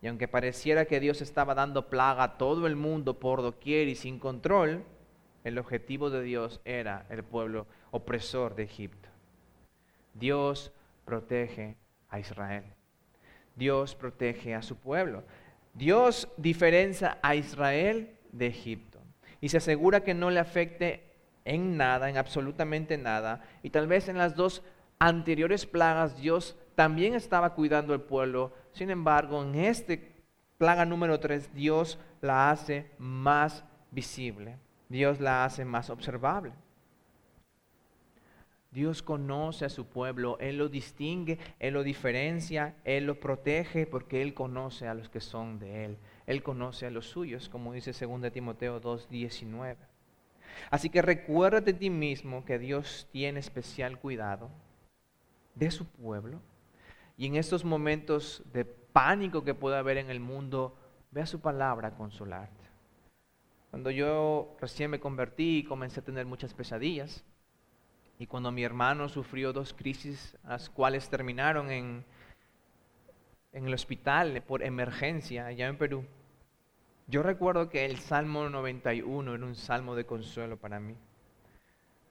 [0.00, 3.94] Y aunque pareciera que Dios estaba dando plaga a todo el mundo por doquier y
[3.94, 4.84] sin control,
[5.44, 9.08] el objetivo de Dios era el pueblo opresor de Egipto.
[10.14, 10.72] Dios
[11.04, 11.76] protege
[12.08, 12.64] a Israel.
[13.56, 15.24] Dios protege a su pueblo.
[15.74, 19.00] Dios diferencia a Israel de Egipto
[19.40, 21.07] y se asegura que no le afecte
[21.48, 23.42] en nada, en absolutamente nada.
[23.62, 24.62] Y tal vez en las dos
[24.98, 28.52] anteriores plagas Dios también estaba cuidando al pueblo.
[28.72, 30.14] Sin embargo, en este
[30.58, 34.58] plaga número 3 Dios la hace más visible.
[34.88, 36.52] Dios la hace más observable.
[38.70, 44.20] Dios conoce a su pueblo, Él lo distingue, Él lo diferencia, Él lo protege porque
[44.20, 45.98] Él conoce a los que son de Él.
[46.26, 49.76] Él conoce a los suyos, como dice 2 Timoteo 2.19.
[50.70, 54.50] Así que recuérdate de ti mismo que Dios tiene especial cuidado
[55.54, 56.40] de su pueblo.
[57.16, 60.76] Y en estos momentos de pánico que puede haber en el mundo,
[61.10, 62.68] vea su palabra a consolarte.
[63.70, 67.24] Cuando yo recién me convertí comencé a tener muchas pesadillas,
[68.18, 72.04] y cuando mi hermano sufrió dos crisis, las cuales terminaron en,
[73.52, 76.04] en el hospital por emergencia allá en Perú,
[77.08, 80.94] yo recuerdo que el Salmo 91 era un salmo de consuelo para mí.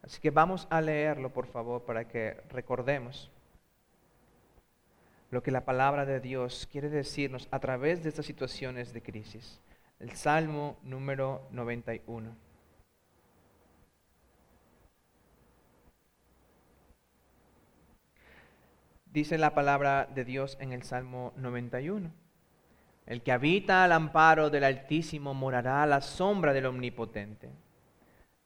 [0.02, 3.32] Así que vamos a leerlo, por favor, para que recordemos
[5.30, 9.62] lo que la palabra de Dios quiere decirnos a través de estas situaciones de crisis.
[10.00, 12.36] El Salmo número 91.
[19.06, 22.27] Dice la palabra de Dios en el Salmo 91.
[23.08, 27.50] El que habita al amparo del Altísimo morará a la sombra del Omnipotente.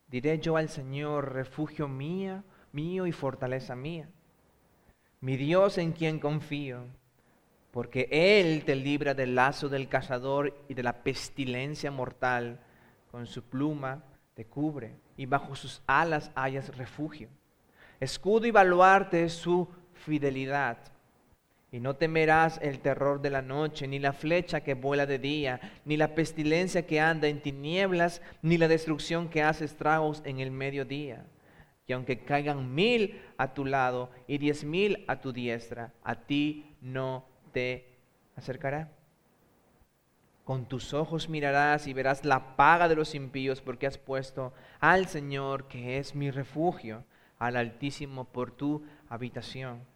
[0.06, 4.08] Diré yo al Señor, refugio mío, mío y fortaleza mía,
[5.20, 6.84] mi Dios en quien confío,
[7.72, 12.60] porque Él te libra del lazo del cazador y de la pestilencia mortal,
[13.10, 17.28] con su pluma te cubre y bajo sus alas hayas refugio.
[17.98, 20.91] Escudo y baluarte es su fidelidad
[21.72, 25.58] y no temerás el terror de la noche, ni la flecha que vuela de día,
[25.86, 30.50] ni la pestilencia que anda en tinieblas, ni la destrucción que hace estragos en el
[30.50, 31.24] mediodía.
[31.86, 36.76] Y aunque caigan mil a tu lado y diez mil a tu diestra, a ti
[36.82, 37.88] no te
[38.36, 38.92] acercará.
[40.44, 45.06] Con tus ojos mirarás y verás la paga de los impíos, porque has puesto al
[45.06, 47.04] Señor, que es mi refugio,
[47.38, 49.90] al Altísimo por tu habitación.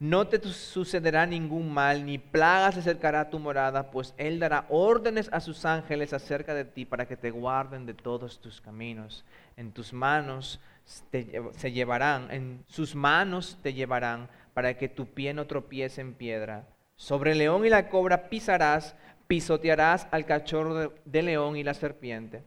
[0.00, 4.64] No te sucederá ningún mal, ni plaga se acercará a tu morada, pues Él dará
[4.68, 9.24] órdenes a sus ángeles acerca de ti para que te guarden de todos tus caminos.
[9.56, 15.48] En tus manos se llevarán, en sus manos te llevarán para que tu pie no
[15.48, 16.68] tropiece en piedra.
[16.94, 18.94] Sobre el león y la cobra pisarás,
[19.26, 22.44] pisotearás al cachorro de, de león y la serpiente.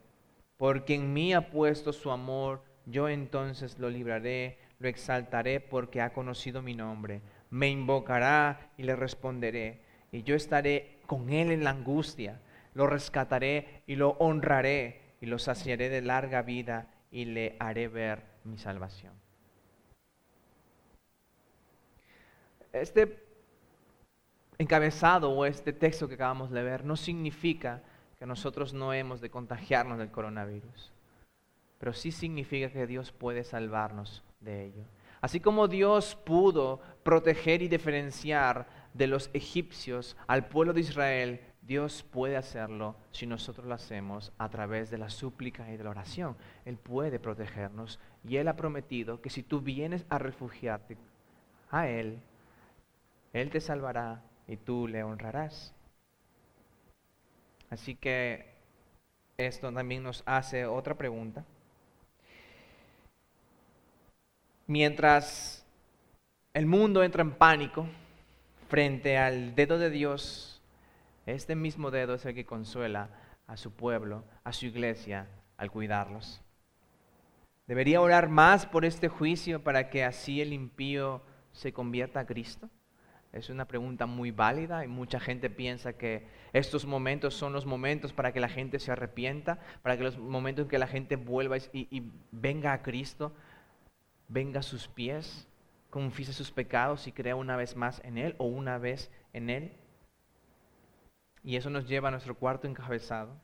[0.55, 6.13] Porque en mí ha puesto su amor, yo entonces lo libraré, lo exaltaré porque ha
[6.13, 9.81] conocido mi nombre me invocará y le responderé.
[10.11, 12.41] Y yo estaré con él en la angustia,
[12.73, 18.23] lo rescataré y lo honraré y lo saciaré de larga vida y le haré ver
[18.43, 19.13] mi salvación.
[22.73, 23.27] Este
[24.57, 27.81] encabezado o este texto que acabamos de ver no significa
[28.17, 30.93] que nosotros no hemos de contagiarnos del coronavirus,
[31.79, 34.85] pero sí significa que Dios puede salvarnos de ello.
[35.21, 42.03] Así como Dios pudo proteger y diferenciar de los egipcios al pueblo de Israel, Dios
[42.03, 46.35] puede hacerlo si nosotros lo hacemos a través de la súplica y de la oración.
[46.65, 50.97] Él puede protegernos y Él ha prometido que si tú vienes a refugiarte
[51.69, 52.19] a Él,
[53.31, 55.73] Él te salvará y tú le honrarás.
[57.69, 58.55] Así que
[59.37, 61.45] esto también nos hace otra pregunta.
[64.71, 65.65] Mientras
[66.53, 67.89] el mundo entra en pánico
[68.69, 70.61] frente al dedo de Dios,
[71.25, 73.09] este mismo dedo es el que consuela
[73.47, 76.41] a su pueblo, a su iglesia, al cuidarlos.
[77.67, 82.69] ¿Debería orar más por este juicio para que así el impío se convierta a Cristo?
[83.33, 88.13] Es una pregunta muy válida y mucha gente piensa que estos momentos son los momentos
[88.13, 91.57] para que la gente se arrepienta, para que los momentos en que la gente vuelva
[91.73, 93.33] y, venga a Cristo,
[94.31, 95.47] venga a sus pies,
[95.89, 99.73] confiese sus pecados y crea una vez más en Él o una vez en Él.
[101.43, 103.35] Y eso nos lleva a nuestro cuarto encabezado.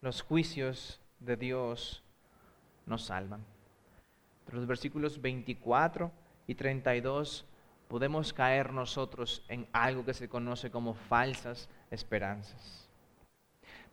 [0.00, 2.02] Los juicios de Dios
[2.86, 3.44] nos salvan.
[4.40, 6.12] Entre los versículos 24
[6.46, 7.46] y 32
[7.88, 12.88] podemos caer nosotros en algo que se conoce como falsas esperanzas.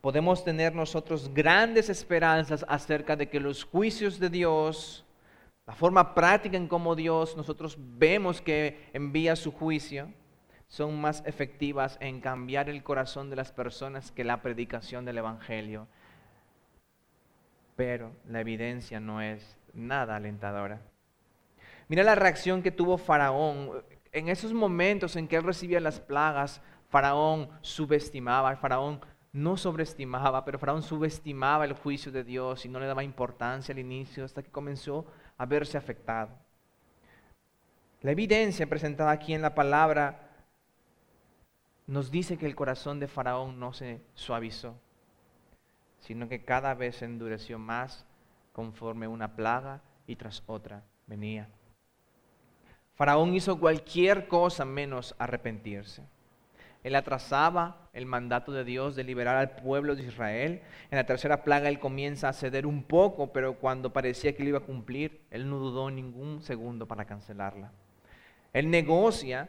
[0.02, 5.06] Podemos tener nosotros grandes esperanzas acerca de que los juicios de Dios,
[5.66, 10.12] la forma práctica en cómo Dios nosotros vemos que envía su juicio,
[10.66, 15.86] son más efectivas en cambiar el corazón de las personas que la predicación del Evangelio.
[17.76, 20.80] Pero la evidencia no es nada alentadora.
[21.88, 23.84] Mira la reacción que tuvo Faraón.
[24.12, 29.00] En esos momentos en que él recibía las plagas, Faraón subestimaba, Faraón
[29.32, 33.78] no sobreestimaba, pero Faraón subestimaba el juicio de Dios y no le daba importancia al
[33.78, 35.06] inicio hasta que comenzó
[35.42, 36.30] a verse afectado.
[38.00, 40.30] La evidencia presentada aquí en la palabra
[41.88, 44.76] nos dice que el corazón de Faraón no se suavizó,
[45.98, 48.06] sino que cada vez se endureció más
[48.52, 51.48] conforme una plaga y tras otra venía.
[52.94, 56.04] Faraón hizo cualquier cosa menos arrepentirse.
[56.82, 60.62] Él atrasaba el mandato de Dios de liberar al pueblo de Israel.
[60.90, 64.48] En la tercera plaga él comienza a ceder un poco, pero cuando parecía que lo
[64.50, 67.70] iba a cumplir, él no dudó ningún segundo para cancelarla.
[68.52, 69.48] Él negocia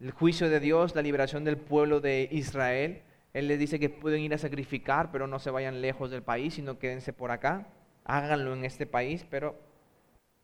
[0.00, 3.02] el juicio de Dios, la liberación del pueblo de Israel.
[3.32, 6.54] Él les dice que pueden ir a sacrificar, pero no se vayan lejos del país,
[6.54, 7.68] sino quédense por acá.
[8.04, 9.56] Háganlo en este país, pero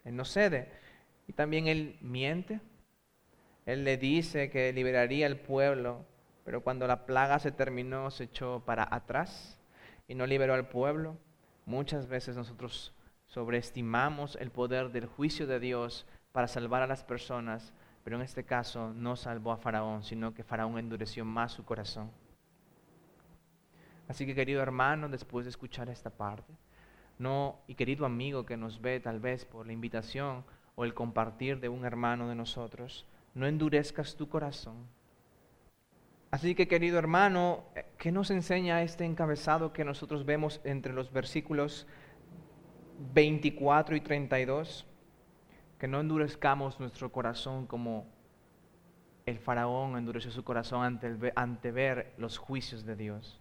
[0.05, 0.69] él no cede.
[1.27, 2.61] Y también él miente.
[3.69, 6.07] Él le dice que liberaría al pueblo,
[6.43, 9.61] pero cuando la plaga se terminó se echó para atrás
[10.07, 11.19] y no liberó al pueblo.
[11.67, 12.95] Muchas veces nosotros
[13.27, 18.43] sobreestimamos el poder del juicio de Dios para salvar a las personas, pero en este
[18.43, 22.11] caso no salvó a Faraón, sino que Faraón endureció más su corazón.
[24.09, 26.55] Así que querido hermano, después de escuchar esta parte,
[27.19, 30.43] no, y querido amigo que nos ve tal vez por la invitación,
[30.75, 33.05] o el compartir de un hermano de nosotros,
[33.35, 34.87] no endurezcas tu corazón.
[36.31, 41.11] Así que querido hermano, eh, ¿qué nos enseña este encabezado que nosotros vemos entre los
[41.13, 41.87] versículos
[43.15, 44.87] 24 y 32?
[45.79, 48.07] Que no endurezcamos nuestro corazón como
[49.29, 53.41] el faraón endureció su corazón ante, ante ver los juicios de Dios.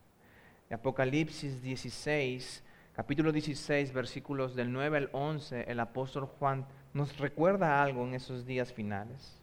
[0.70, 8.06] Apocalipsis 16, capítulo 16, versículos del 9 al 11, el apóstol Juan nos recuerda algo
[8.06, 9.37] en esos días finales.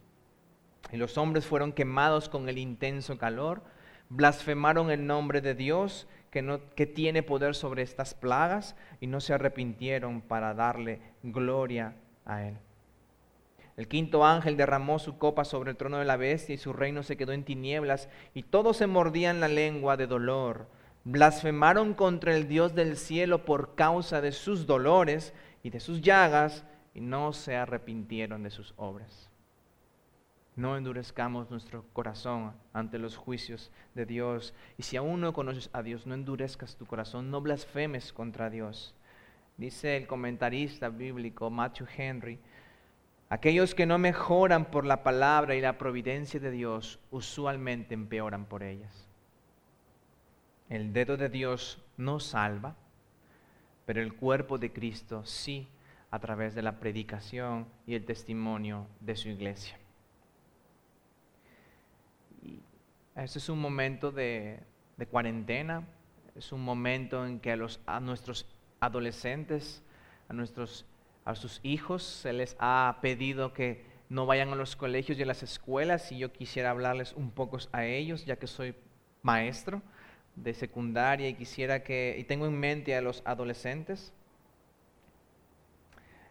[0.91, 3.63] Y los hombres fueron quemados con el intenso calor,
[4.09, 9.19] blasfemaron el nombre de Dios que, no, que tiene poder sobre estas plagas y no
[9.19, 11.95] se arrepintieron para darle gloria
[12.25, 12.57] a Él.
[13.77, 17.03] El quinto ángel derramó su copa sobre el trono de la bestia y su reino
[17.03, 20.67] se quedó en tinieblas y todos se mordían la lengua de dolor.
[21.03, 26.63] Blasfemaron contra el Dios del cielo por causa de sus dolores y de sus llagas
[26.93, 29.29] y no se arrepintieron de sus obras.
[30.55, 34.53] No endurezcamos nuestro corazón ante los juicios de Dios.
[34.77, 38.95] Y si aún no conoces a Dios, no endurezcas tu corazón, no blasfemes contra Dios.
[39.57, 42.39] Dice el comentarista bíblico Matthew Henry,
[43.29, 48.63] aquellos que no mejoran por la palabra y la providencia de Dios, usualmente empeoran por
[48.63, 49.09] ellas.
[50.69, 52.75] El dedo de Dios no salva,
[53.85, 55.67] pero el cuerpo de Cristo sí
[56.11, 59.77] a través de la predicación y el testimonio de su iglesia.
[63.23, 64.59] Este es un momento de,
[65.09, 65.87] cuarentena,
[66.35, 68.45] es un momento en que a, los, a nuestros
[68.81, 69.81] adolescentes,
[70.27, 70.85] a, nuestros,
[71.23, 75.25] a sus hijos, se les ha pedido que no vayan a los colegios y a
[75.25, 78.75] las escuelas y yo quisiera hablarles un poco a ellos, ya que soy
[79.23, 79.81] maestro
[80.35, 84.11] de secundaria y quisiera que, y tengo en mente a los adolescentes,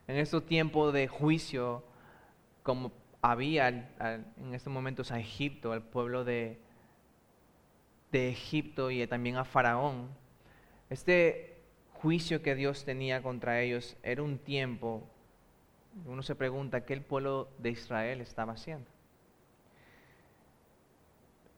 [0.07, 1.83] en estos tiempos de juicio,
[2.63, 6.59] como había en estos momentos a Egipto, al pueblo de,
[8.15, 10.09] de Egipto y también a Faraón,
[10.89, 11.59] este
[11.95, 15.03] juicio que Dios tenía contra ellos era un tiempo,
[16.07, 18.89] uno se pregunta, ¿qué el pueblo de Israel estaba haciendo?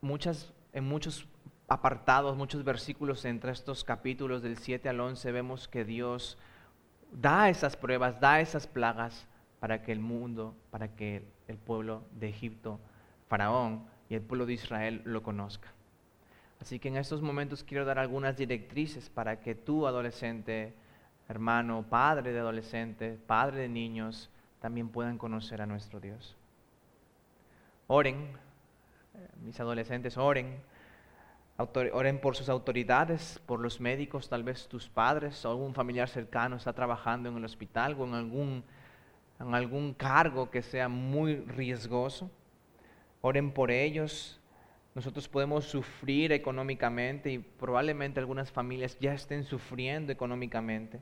[0.01, 1.29] Muchas, en muchos
[1.69, 6.39] apartados, muchos versículos entre estos capítulos del 7 al 11 vemos que Dios
[7.13, 9.27] da esas pruebas, da esas plagas
[9.61, 12.81] para que el mundo, para que el pueblo de Egipto,
[13.29, 15.76] Faraón y el pueblo de Israel lo conozca.
[16.61, 20.75] Así que en estos momentos quiero dar algunas directrices para que tú, adolescente,
[21.29, 24.31] hermano, padre de adolescentes, padre de niños,
[24.61, 26.37] también puedan conocer a nuestro Dios.
[27.89, 28.31] Oren,
[29.15, 30.61] eh, mis adolescentes, oren
[31.59, 36.57] Oren por sus autoridades, por los médicos, tal vez tus padres o algún familiar cercano
[36.57, 38.65] está trabajando en el hospital o en algún,
[39.41, 42.31] en algún cargo que sea muy riesgoso.
[43.23, 44.39] Oren por ellos.
[44.97, 51.01] Nosotros podemos sufrir económicamente y probablemente algunas familias ya estén sufriendo económicamente.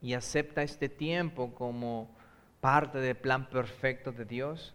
[0.00, 2.16] Y acepta este tiempo como
[2.62, 4.74] parte del plan perfecto de Dios.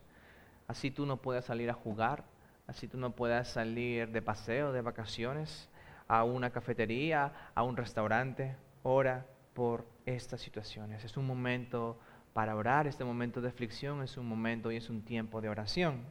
[0.67, 2.25] Así tú no puedas salir a jugar,
[2.67, 5.69] Así tú no puedas salir de paseo, de vacaciones,
[6.07, 8.55] a una cafetería, a un restaurante.
[8.83, 11.03] Ora por estas situaciones.
[11.03, 11.99] Es un momento
[12.33, 16.03] para orar, este momento de aflicción es un momento y es un tiempo de oración.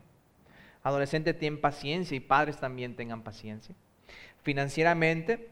[0.85, 3.75] Adolescentes tienen paciencia y padres también tengan paciencia.
[4.43, 5.49] Financieramente,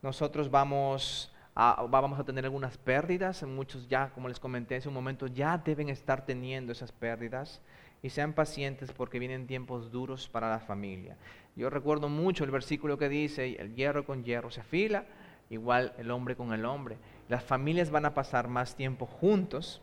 [0.00, 3.42] nosotros vamos a, vamos a tener algunas pérdidas.
[3.42, 7.60] Muchos ya, como les comenté hace un momento, ya deben estar teniendo esas pérdidas
[8.02, 11.18] y sean pacientes porque vienen tiempos duros para la familia.
[11.54, 15.04] Yo recuerdo mucho el versículo que dice, el hierro con hierro se afila,
[15.50, 16.96] igual el hombre con el hombre.
[17.28, 19.82] Las familias van a pasar más tiempo juntos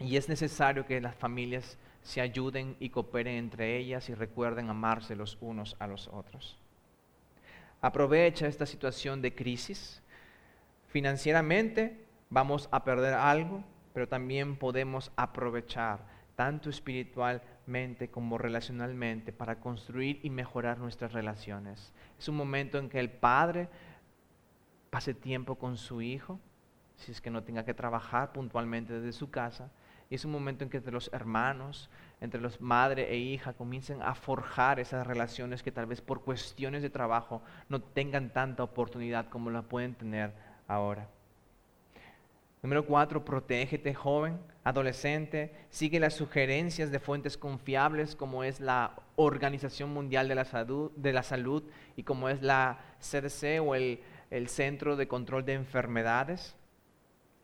[0.00, 5.16] y es necesario que las familias se ayuden y cooperen entre ellas y recuerden amarse
[5.16, 6.58] los unos a los otros.
[7.80, 10.02] Aprovecha esta situación de crisis.
[10.88, 20.20] Financieramente vamos a perder algo, pero también podemos aprovechar tanto espiritualmente como relacionalmente, para construir
[20.22, 21.92] y mejorar nuestras relaciones.
[22.18, 23.68] Es un momento en que el padre
[24.90, 26.40] pase tiempo con su hijo,
[26.96, 29.70] si es que no tenga que trabajar puntualmente desde su casa.
[30.12, 31.88] Y es un momento en que entre los hermanos,
[32.20, 36.82] entre los madre e hija, comiencen a forjar esas relaciones que tal vez por cuestiones
[36.82, 37.40] de trabajo
[37.70, 40.34] no tengan tanta oportunidad como la pueden tener
[40.68, 41.08] ahora.
[42.62, 49.94] Número cuatro, protégete joven, adolescente, sigue las sugerencias de fuentes confiables como es la Organización
[49.94, 51.62] Mundial de la Salud,
[51.96, 56.54] y como es la CDC o el Centro de Control de Enfermedades.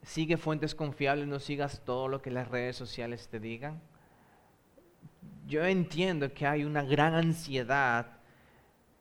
[0.03, 3.81] Sigue fuentes confiables, no sigas todo lo que las redes sociales te digan.
[5.47, 8.19] Yo entiendo que hay una gran ansiedad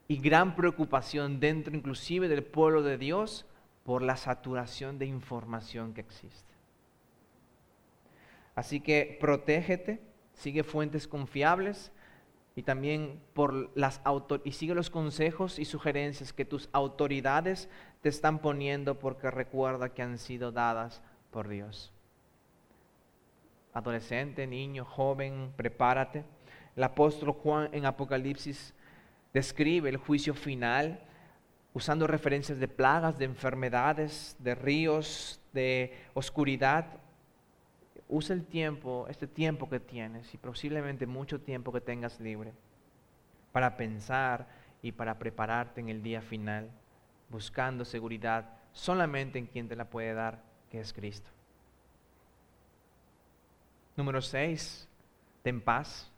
[0.08, 3.46] y gran preocupación dentro inclusive del pueblo de Dios
[3.84, 6.54] por la saturación de información que existe.
[8.54, 11.92] Así que protégete, sigue fuentes confiables
[12.58, 14.00] y también por las
[14.42, 17.68] y sigue los consejos y sugerencias que tus autoridades
[18.00, 21.00] te están poniendo porque recuerda que han sido dadas
[21.30, 21.92] por Dios.
[23.72, 26.24] Adolescente, niño, joven, prepárate.
[26.74, 28.74] El apóstol Juan en Apocalipsis
[29.32, 30.98] describe el juicio final
[31.74, 36.86] usando referencias de plagas, de enfermedades, de ríos, de oscuridad.
[38.08, 42.52] Usa el tiempo, este tiempo que tienes y posiblemente mucho tiempo que tengas libre
[43.52, 44.48] para pensar
[44.82, 46.70] y para prepararte en el día final,
[47.28, 51.30] buscando seguridad solamente en quien te la puede dar, que es Cristo.
[53.96, 54.88] Número 6,
[55.42, 56.10] ten paz.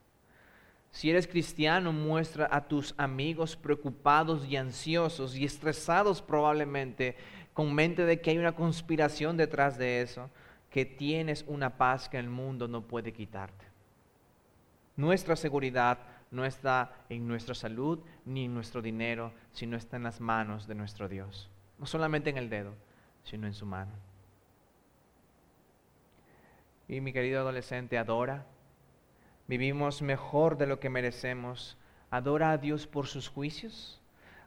[0.91, 7.17] Si eres cristiano, muestra a tus amigos preocupados y ansiosos y estresados probablemente,
[7.55, 10.29] con mente de que hay una conspiración detrás de eso,
[10.71, 13.65] que tienes una paz que el mundo no puede quitarte.
[14.97, 15.99] Nuestra seguridad
[16.31, 20.75] no está en nuestra salud ni en nuestro dinero, sino está en las manos de
[20.75, 21.51] nuestro Dios.
[21.79, 22.75] No solamente en el dedo,
[23.25, 23.93] sino en su mano.
[26.87, 28.47] Y mi querido adolescente, adora
[29.47, 31.77] vivimos mejor de lo que merecemos.
[32.11, 34.01] Adora a Dios por sus juicios.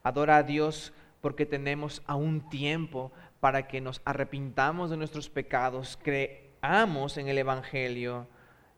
[0.03, 3.11] Adora a Dios porque tenemos aún tiempo
[3.43, 8.25] para que nos arrepintamos de nuestros pecados, creamos en el Evangelio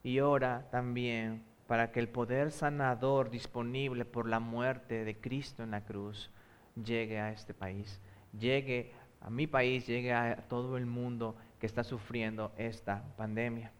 [0.01, 5.69] y ora también para que el poder sanador disponible por la muerte de Cristo en
[5.69, 6.31] la cruz
[6.83, 8.01] llegue a este país,
[8.39, 8.91] llegue
[9.21, 13.71] a mi país, llegue a todo el mundo que está sufriendo esta pandemia.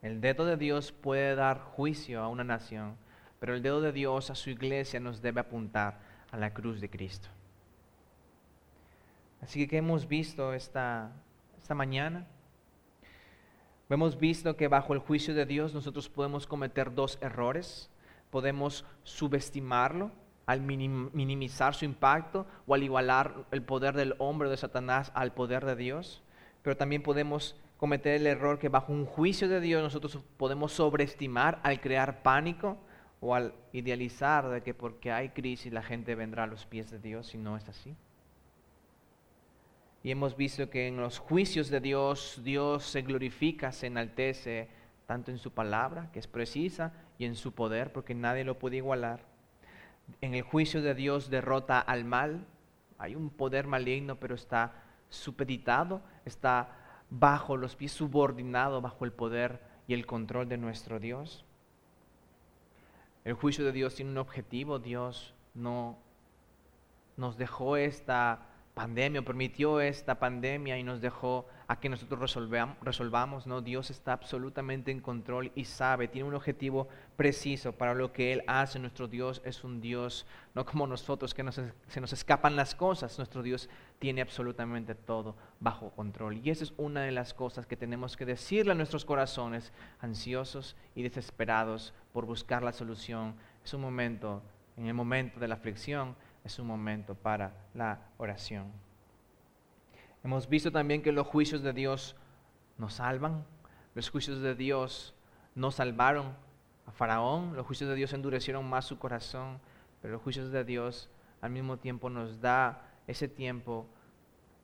[0.00, 2.96] El dedo de Dios puede dar juicio a una nación,
[3.40, 5.98] pero el dedo de Dios a su iglesia nos debe apuntar
[6.30, 7.28] a la cruz de Cristo.
[9.44, 11.12] Así que, hemos visto esta,
[11.58, 12.26] esta mañana?
[13.90, 17.90] Hemos visto que bajo el juicio de Dios nosotros podemos cometer dos errores.
[18.30, 20.10] Podemos subestimarlo
[20.46, 25.66] al minimizar su impacto o al igualar el poder del hombre de Satanás al poder
[25.66, 26.22] de Dios.
[26.62, 31.60] Pero también podemos cometer el error que bajo un juicio de Dios nosotros podemos sobreestimar
[31.62, 32.78] al crear pánico
[33.20, 36.98] o al idealizar de que porque hay crisis la gente vendrá a los pies de
[36.98, 37.94] Dios y no es así.
[40.04, 44.68] Y hemos visto que en los juicios de Dios, Dios se glorifica, se enaltece,
[45.06, 48.76] tanto en su palabra, que es precisa, y en su poder, porque nadie lo puede
[48.76, 49.20] igualar.
[50.20, 52.46] En el juicio de Dios derrota al mal.
[52.98, 54.74] Hay un poder maligno, pero está
[55.08, 56.76] supeditado, está
[57.08, 61.46] bajo los pies, subordinado bajo el poder y el control de nuestro Dios.
[63.24, 64.78] El juicio de Dios tiene un objetivo.
[64.78, 65.96] Dios no
[67.16, 72.36] nos dejó esta pandemia, permitió esta pandemia y nos dejó a que nosotros
[72.82, 73.62] resolvamos, ¿no?
[73.62, 78.42] Dios está absolutamente en control y sabe, tiene un objetivo preciso para lo que Él
[78.48, 78.80] hace.
[78.80, 81.44] Nuestro Dios es un Dios, no como nosotros, que
[81.86, 83.16] se nos escapan las cosas.
[83.16, 83.70] Nuestro Dios
[84.00, 86.38] tiene absolutamente todo bajo control.
[86.44, 90.76] Y esa es una de las cosas que tenemos que decirle a nuestros corazones ansiosos
[90.94, 93.36] y desesperados por buscar la solución.
[93.64, 94.42] Es un momento,
[94.76, 98.70] en el momento de la aflicción, es un momento para la oración.
[100.22, 102.16] Hemos visto también que los juicios de Dios
[102.78, 103.44] nos salvan.
[103.94, 105.14] Los juicios de Dios
[105.54, 106.34] nos salvaron
[106.86, 107.56] a Faraón.
[107.56, 109.58] Los juicios de Dios endurecieron más su corazón.
[110.00, 113.86] Pero los juicios de Dios al mismo tiempo nos da ese tiempo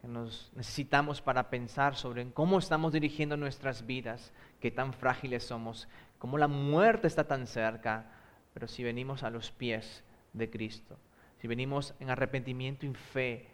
[0.00, 5.88] que nos necesitamos para pensar sobre cómo estamos dirigiendo nuestras vidas, qué tan frágiles somos,
[6.18, 8.06] cómo la muerte está tan cerca,
[8.54, 10.02] pero si venimos a los pies
[10.32, 10.96] de Cristo,
[11.40, 13.48] si venimos en arrepentimiento y fe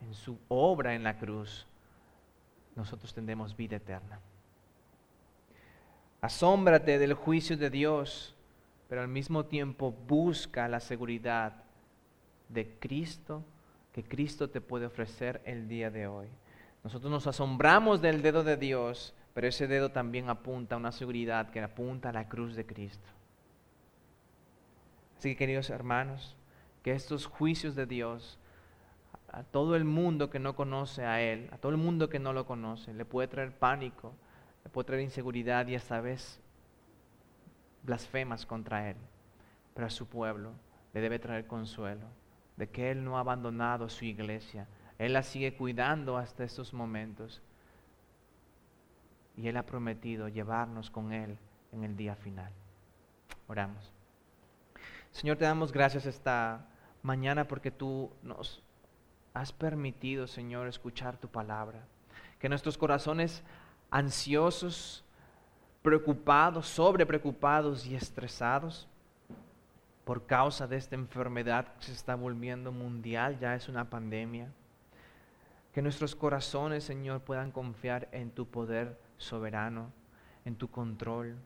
[0.00, 1.66] en su obra en la cruz,
[2.74, 4.18] nosotros tendremos vida eterna.
[6.22, 8.34] Asómbrate del juicio de Dios,
[8.88, 11.64] pero al mismo tiempo busca la seguridad
[12.48, 13.44] de Cristo
[13.92, 16.28] que Cristo te puede ofrecer el día de hoy.
[16.82, 21.50] Nosotros nos asombramos del dedo de Dios, pero ese dedo también apunta a una seguridad
[21.50, 23.08] que apunta a la cruz de Cristo.
[25.18, 26.36] Así que queridos hermanos,
[26.82, 28.38] que estos juicios de Dios
[29.32, 32.32] a todo el mundo que no conoce a Él, a todo el mundo que no
[32.32, 34.12] lo conoce, le puede traer pánico,
[34.62, 36.38] le puede traer inseguridad y esta vez
[37.82, 38.96] blasfemas contra Él.
[39.74, 40.52] Pero a su pueblo
[40.92, 42.06] le debe traer consuelo
[42.56, 44.68] de que Él no ha abandonado su iglesia.
[44.98, 47.40] Él la sigue cuidando hasta estos momentos.
[49.34, 51.38] Y Él ha prometido llevarnos con Él
[51.72, 52.52] en el día final.
[53.48, 53.92] Oramos.
[55.10, 56.68] Señor, te damos gracias esta
[57.02, 58.62] mañana porque tú nos
[59.34, 61.84] has permitido, Señor, escuchar tu palabra.
[62.38, 63.42] Que nuestros corazones
[63.90, 65.04] ansiosos,
[65.82, 68.88] preocupados, sobre preocupados y estresados
[70.04, 74.52] por causa de esta enfermedad que se está volviendo mundial, ya es una pandemia.
[75.72, 79.90] Que nuestros corazones, Señor, puedan confiar en tu poder soberano,
[80.44, 81.36] en tu control,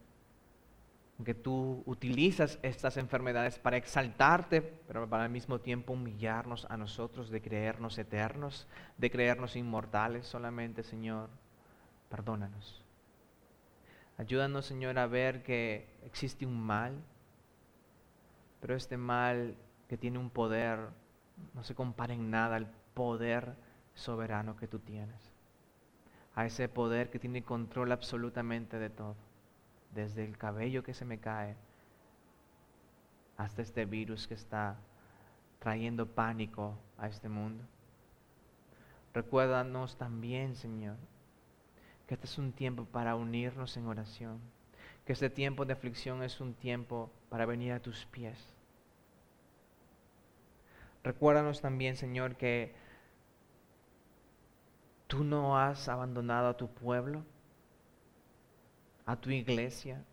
[1.25, 7.31] que tú utilizas estas enfermedades para exaltarte, pero para al mismo tiempo humillarnos a nosotros,
[7.31, 11.29] de creernos eternos, de creernos inmortales solamente, Señor.
[12.09, 12.83] Perdónanos.
[14.17, 16.93] Ayúdanos, Señor, a ver que existe un mal,
[18.61, 19.55] pero este mal
[19.89, 20.79] que tiene un poder
[21.53, 23.55] no se compara en nada al poder
[23.95, 25.31] soberano que tú tienes,
[26.35, 29.26] a ese poder que tiene control absolutamente de todo
[29.97, 31.55] desde el cabello que se me cae
[33.35, 34.77] hasta este virus que está
[35.57, 37.63] trayendo pánico a este mundo.
[39.15, 40.97] Recuérdanos también, Señor,
[42.05, 44.39] que este es un tiempo para unirnos en oración,
[45.03, 48.37] que este tiempo de aflicción es un tiempo para venir a tus pies.
[51.03, 52.75] Recuérdanos también, Señor, que
[55.07, 57.23] tú no has abandonado a tu pueblo
[59.07, 60.03] a tu iglesia.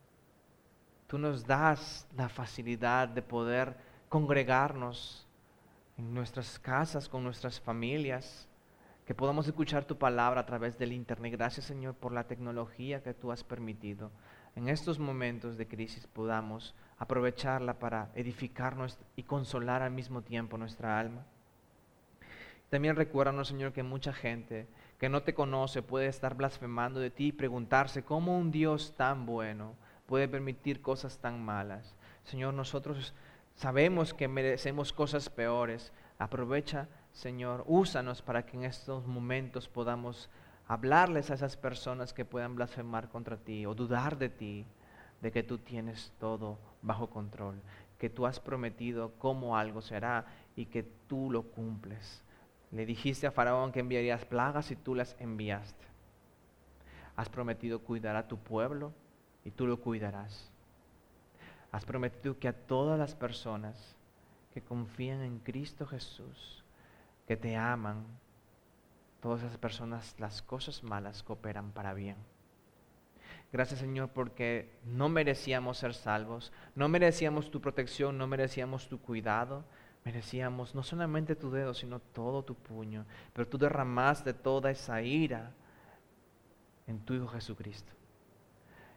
[1.06, 3.76] Tú nos das la facilidad de poder
[4.08, 5.26] congregarnos
[5.98, 8.48] en nuestras casas, con nuestras familias,
[9.04, 11.32] que podamos escuchar tu palabra a través del Internet.
[11.32, 14.10] Gracias Señor por la tecnología que tú has permitido.
[14.56, 20.98] En estos momentos de crisis podamos aprovecharla para edificarnos y consolar al mismo tiempo nuestra
[20.98, 21.26] alma.
[22.70, 24.68] También recuérdanos, Señor, que mucha gente
[24.98, 29.26] que no te conoce puede estar blasfemando de ti y preguntarse cómo un Dios tan
[29.26, 29.74] bueno
[30.06, 31.94] puede permitir cosas tan malas.
[32.24, 33.14] Señor, nosotros
[33.54, 35.92] sabemos que merecemos cosas peores.
[36.18, 40.30] Aprovecha, Señor, úsanos para que en estos momentos podamos
[40.66, 44.66] hablarles a esas personas que puedan blasfemar contra ti o dudar de ti,
[45.20, 47.60] de que tú tienes todo bajo control,
[47.98, 50.26] que tú has prometido cómo algo será
[50.56, 52.23] y que tú lo cumples.
[52.74, 55.84] Le dijiste a Faraón que enviarías plagas y tú las enviaste.
[57.14, 58.92] Has prometido cuidar a tu pueblo
[59.44, 60.50] y tú lo cuidarás.
[61.70, 63.96] Has prometido que a todas las personas
[64.52, 66.64] que confían en Cristo Jesús,
[67.28, 68.04] que te aman,
[69.20, 72.16] todas esas personas, las cosas malas cooperan para bien.
[73.52, 79.64] Gracias Señor porque no merecíamos ser salvos, no merecíamos tu protección, no merecíamos tu cuidado,
[80.04, 85.52] merecíamos no solamente tu dedo, sino todo tu puño, pero tú derramaste toda esa ira
[86.86, 87.92] en tu Hijo Jesucristo.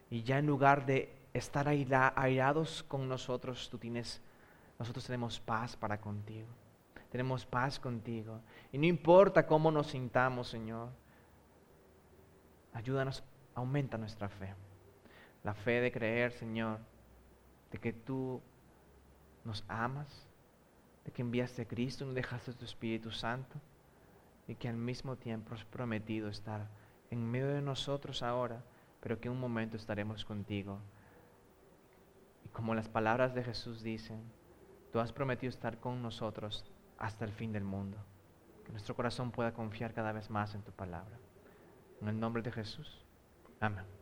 [0.09, 4.21] Y ya en lugar de estar airados con nosotros, tú tienes,
[4.79, 6.47] nosotros tenemos paz para contigo.
[7.09, 8.41] Tenemos paz contigo.
[8.71, 10.89] Y no importa cómo nos sintamos, Señor.
[12.73, 13.23] Ayúdanos,
[13.55, 14.53] aumenta nuestra fe.
[15.43, 16.79] La fe de creer, Señor,
[17.71, 18.41] de que tú
[19.45, 20.26] nos amas,
[21.07, 23.59] de que enviaste a Cristo y nos dejaste tu Espíritu Santo
[24.47, 26.67] y que al mismo tiempo has prometido estar
[27.09, 28.61] en medio de nosotros ahora
[29.01, 30.79] pero que un momento estaremos contigo.
[32.45, 34.21] Y como las palabras de Jesús dicen,
[34.91, 36.65] tú has prometido estar con nosotros
[36.97, 37.97] hasta el fin del mundo.
[38.65, 41.17] Que nuestro corazón pueda confiar cada vez más en tu palabra.
[42.01, 43.05] En el nombre de Jesús.
[43.59, 43.96] Amén.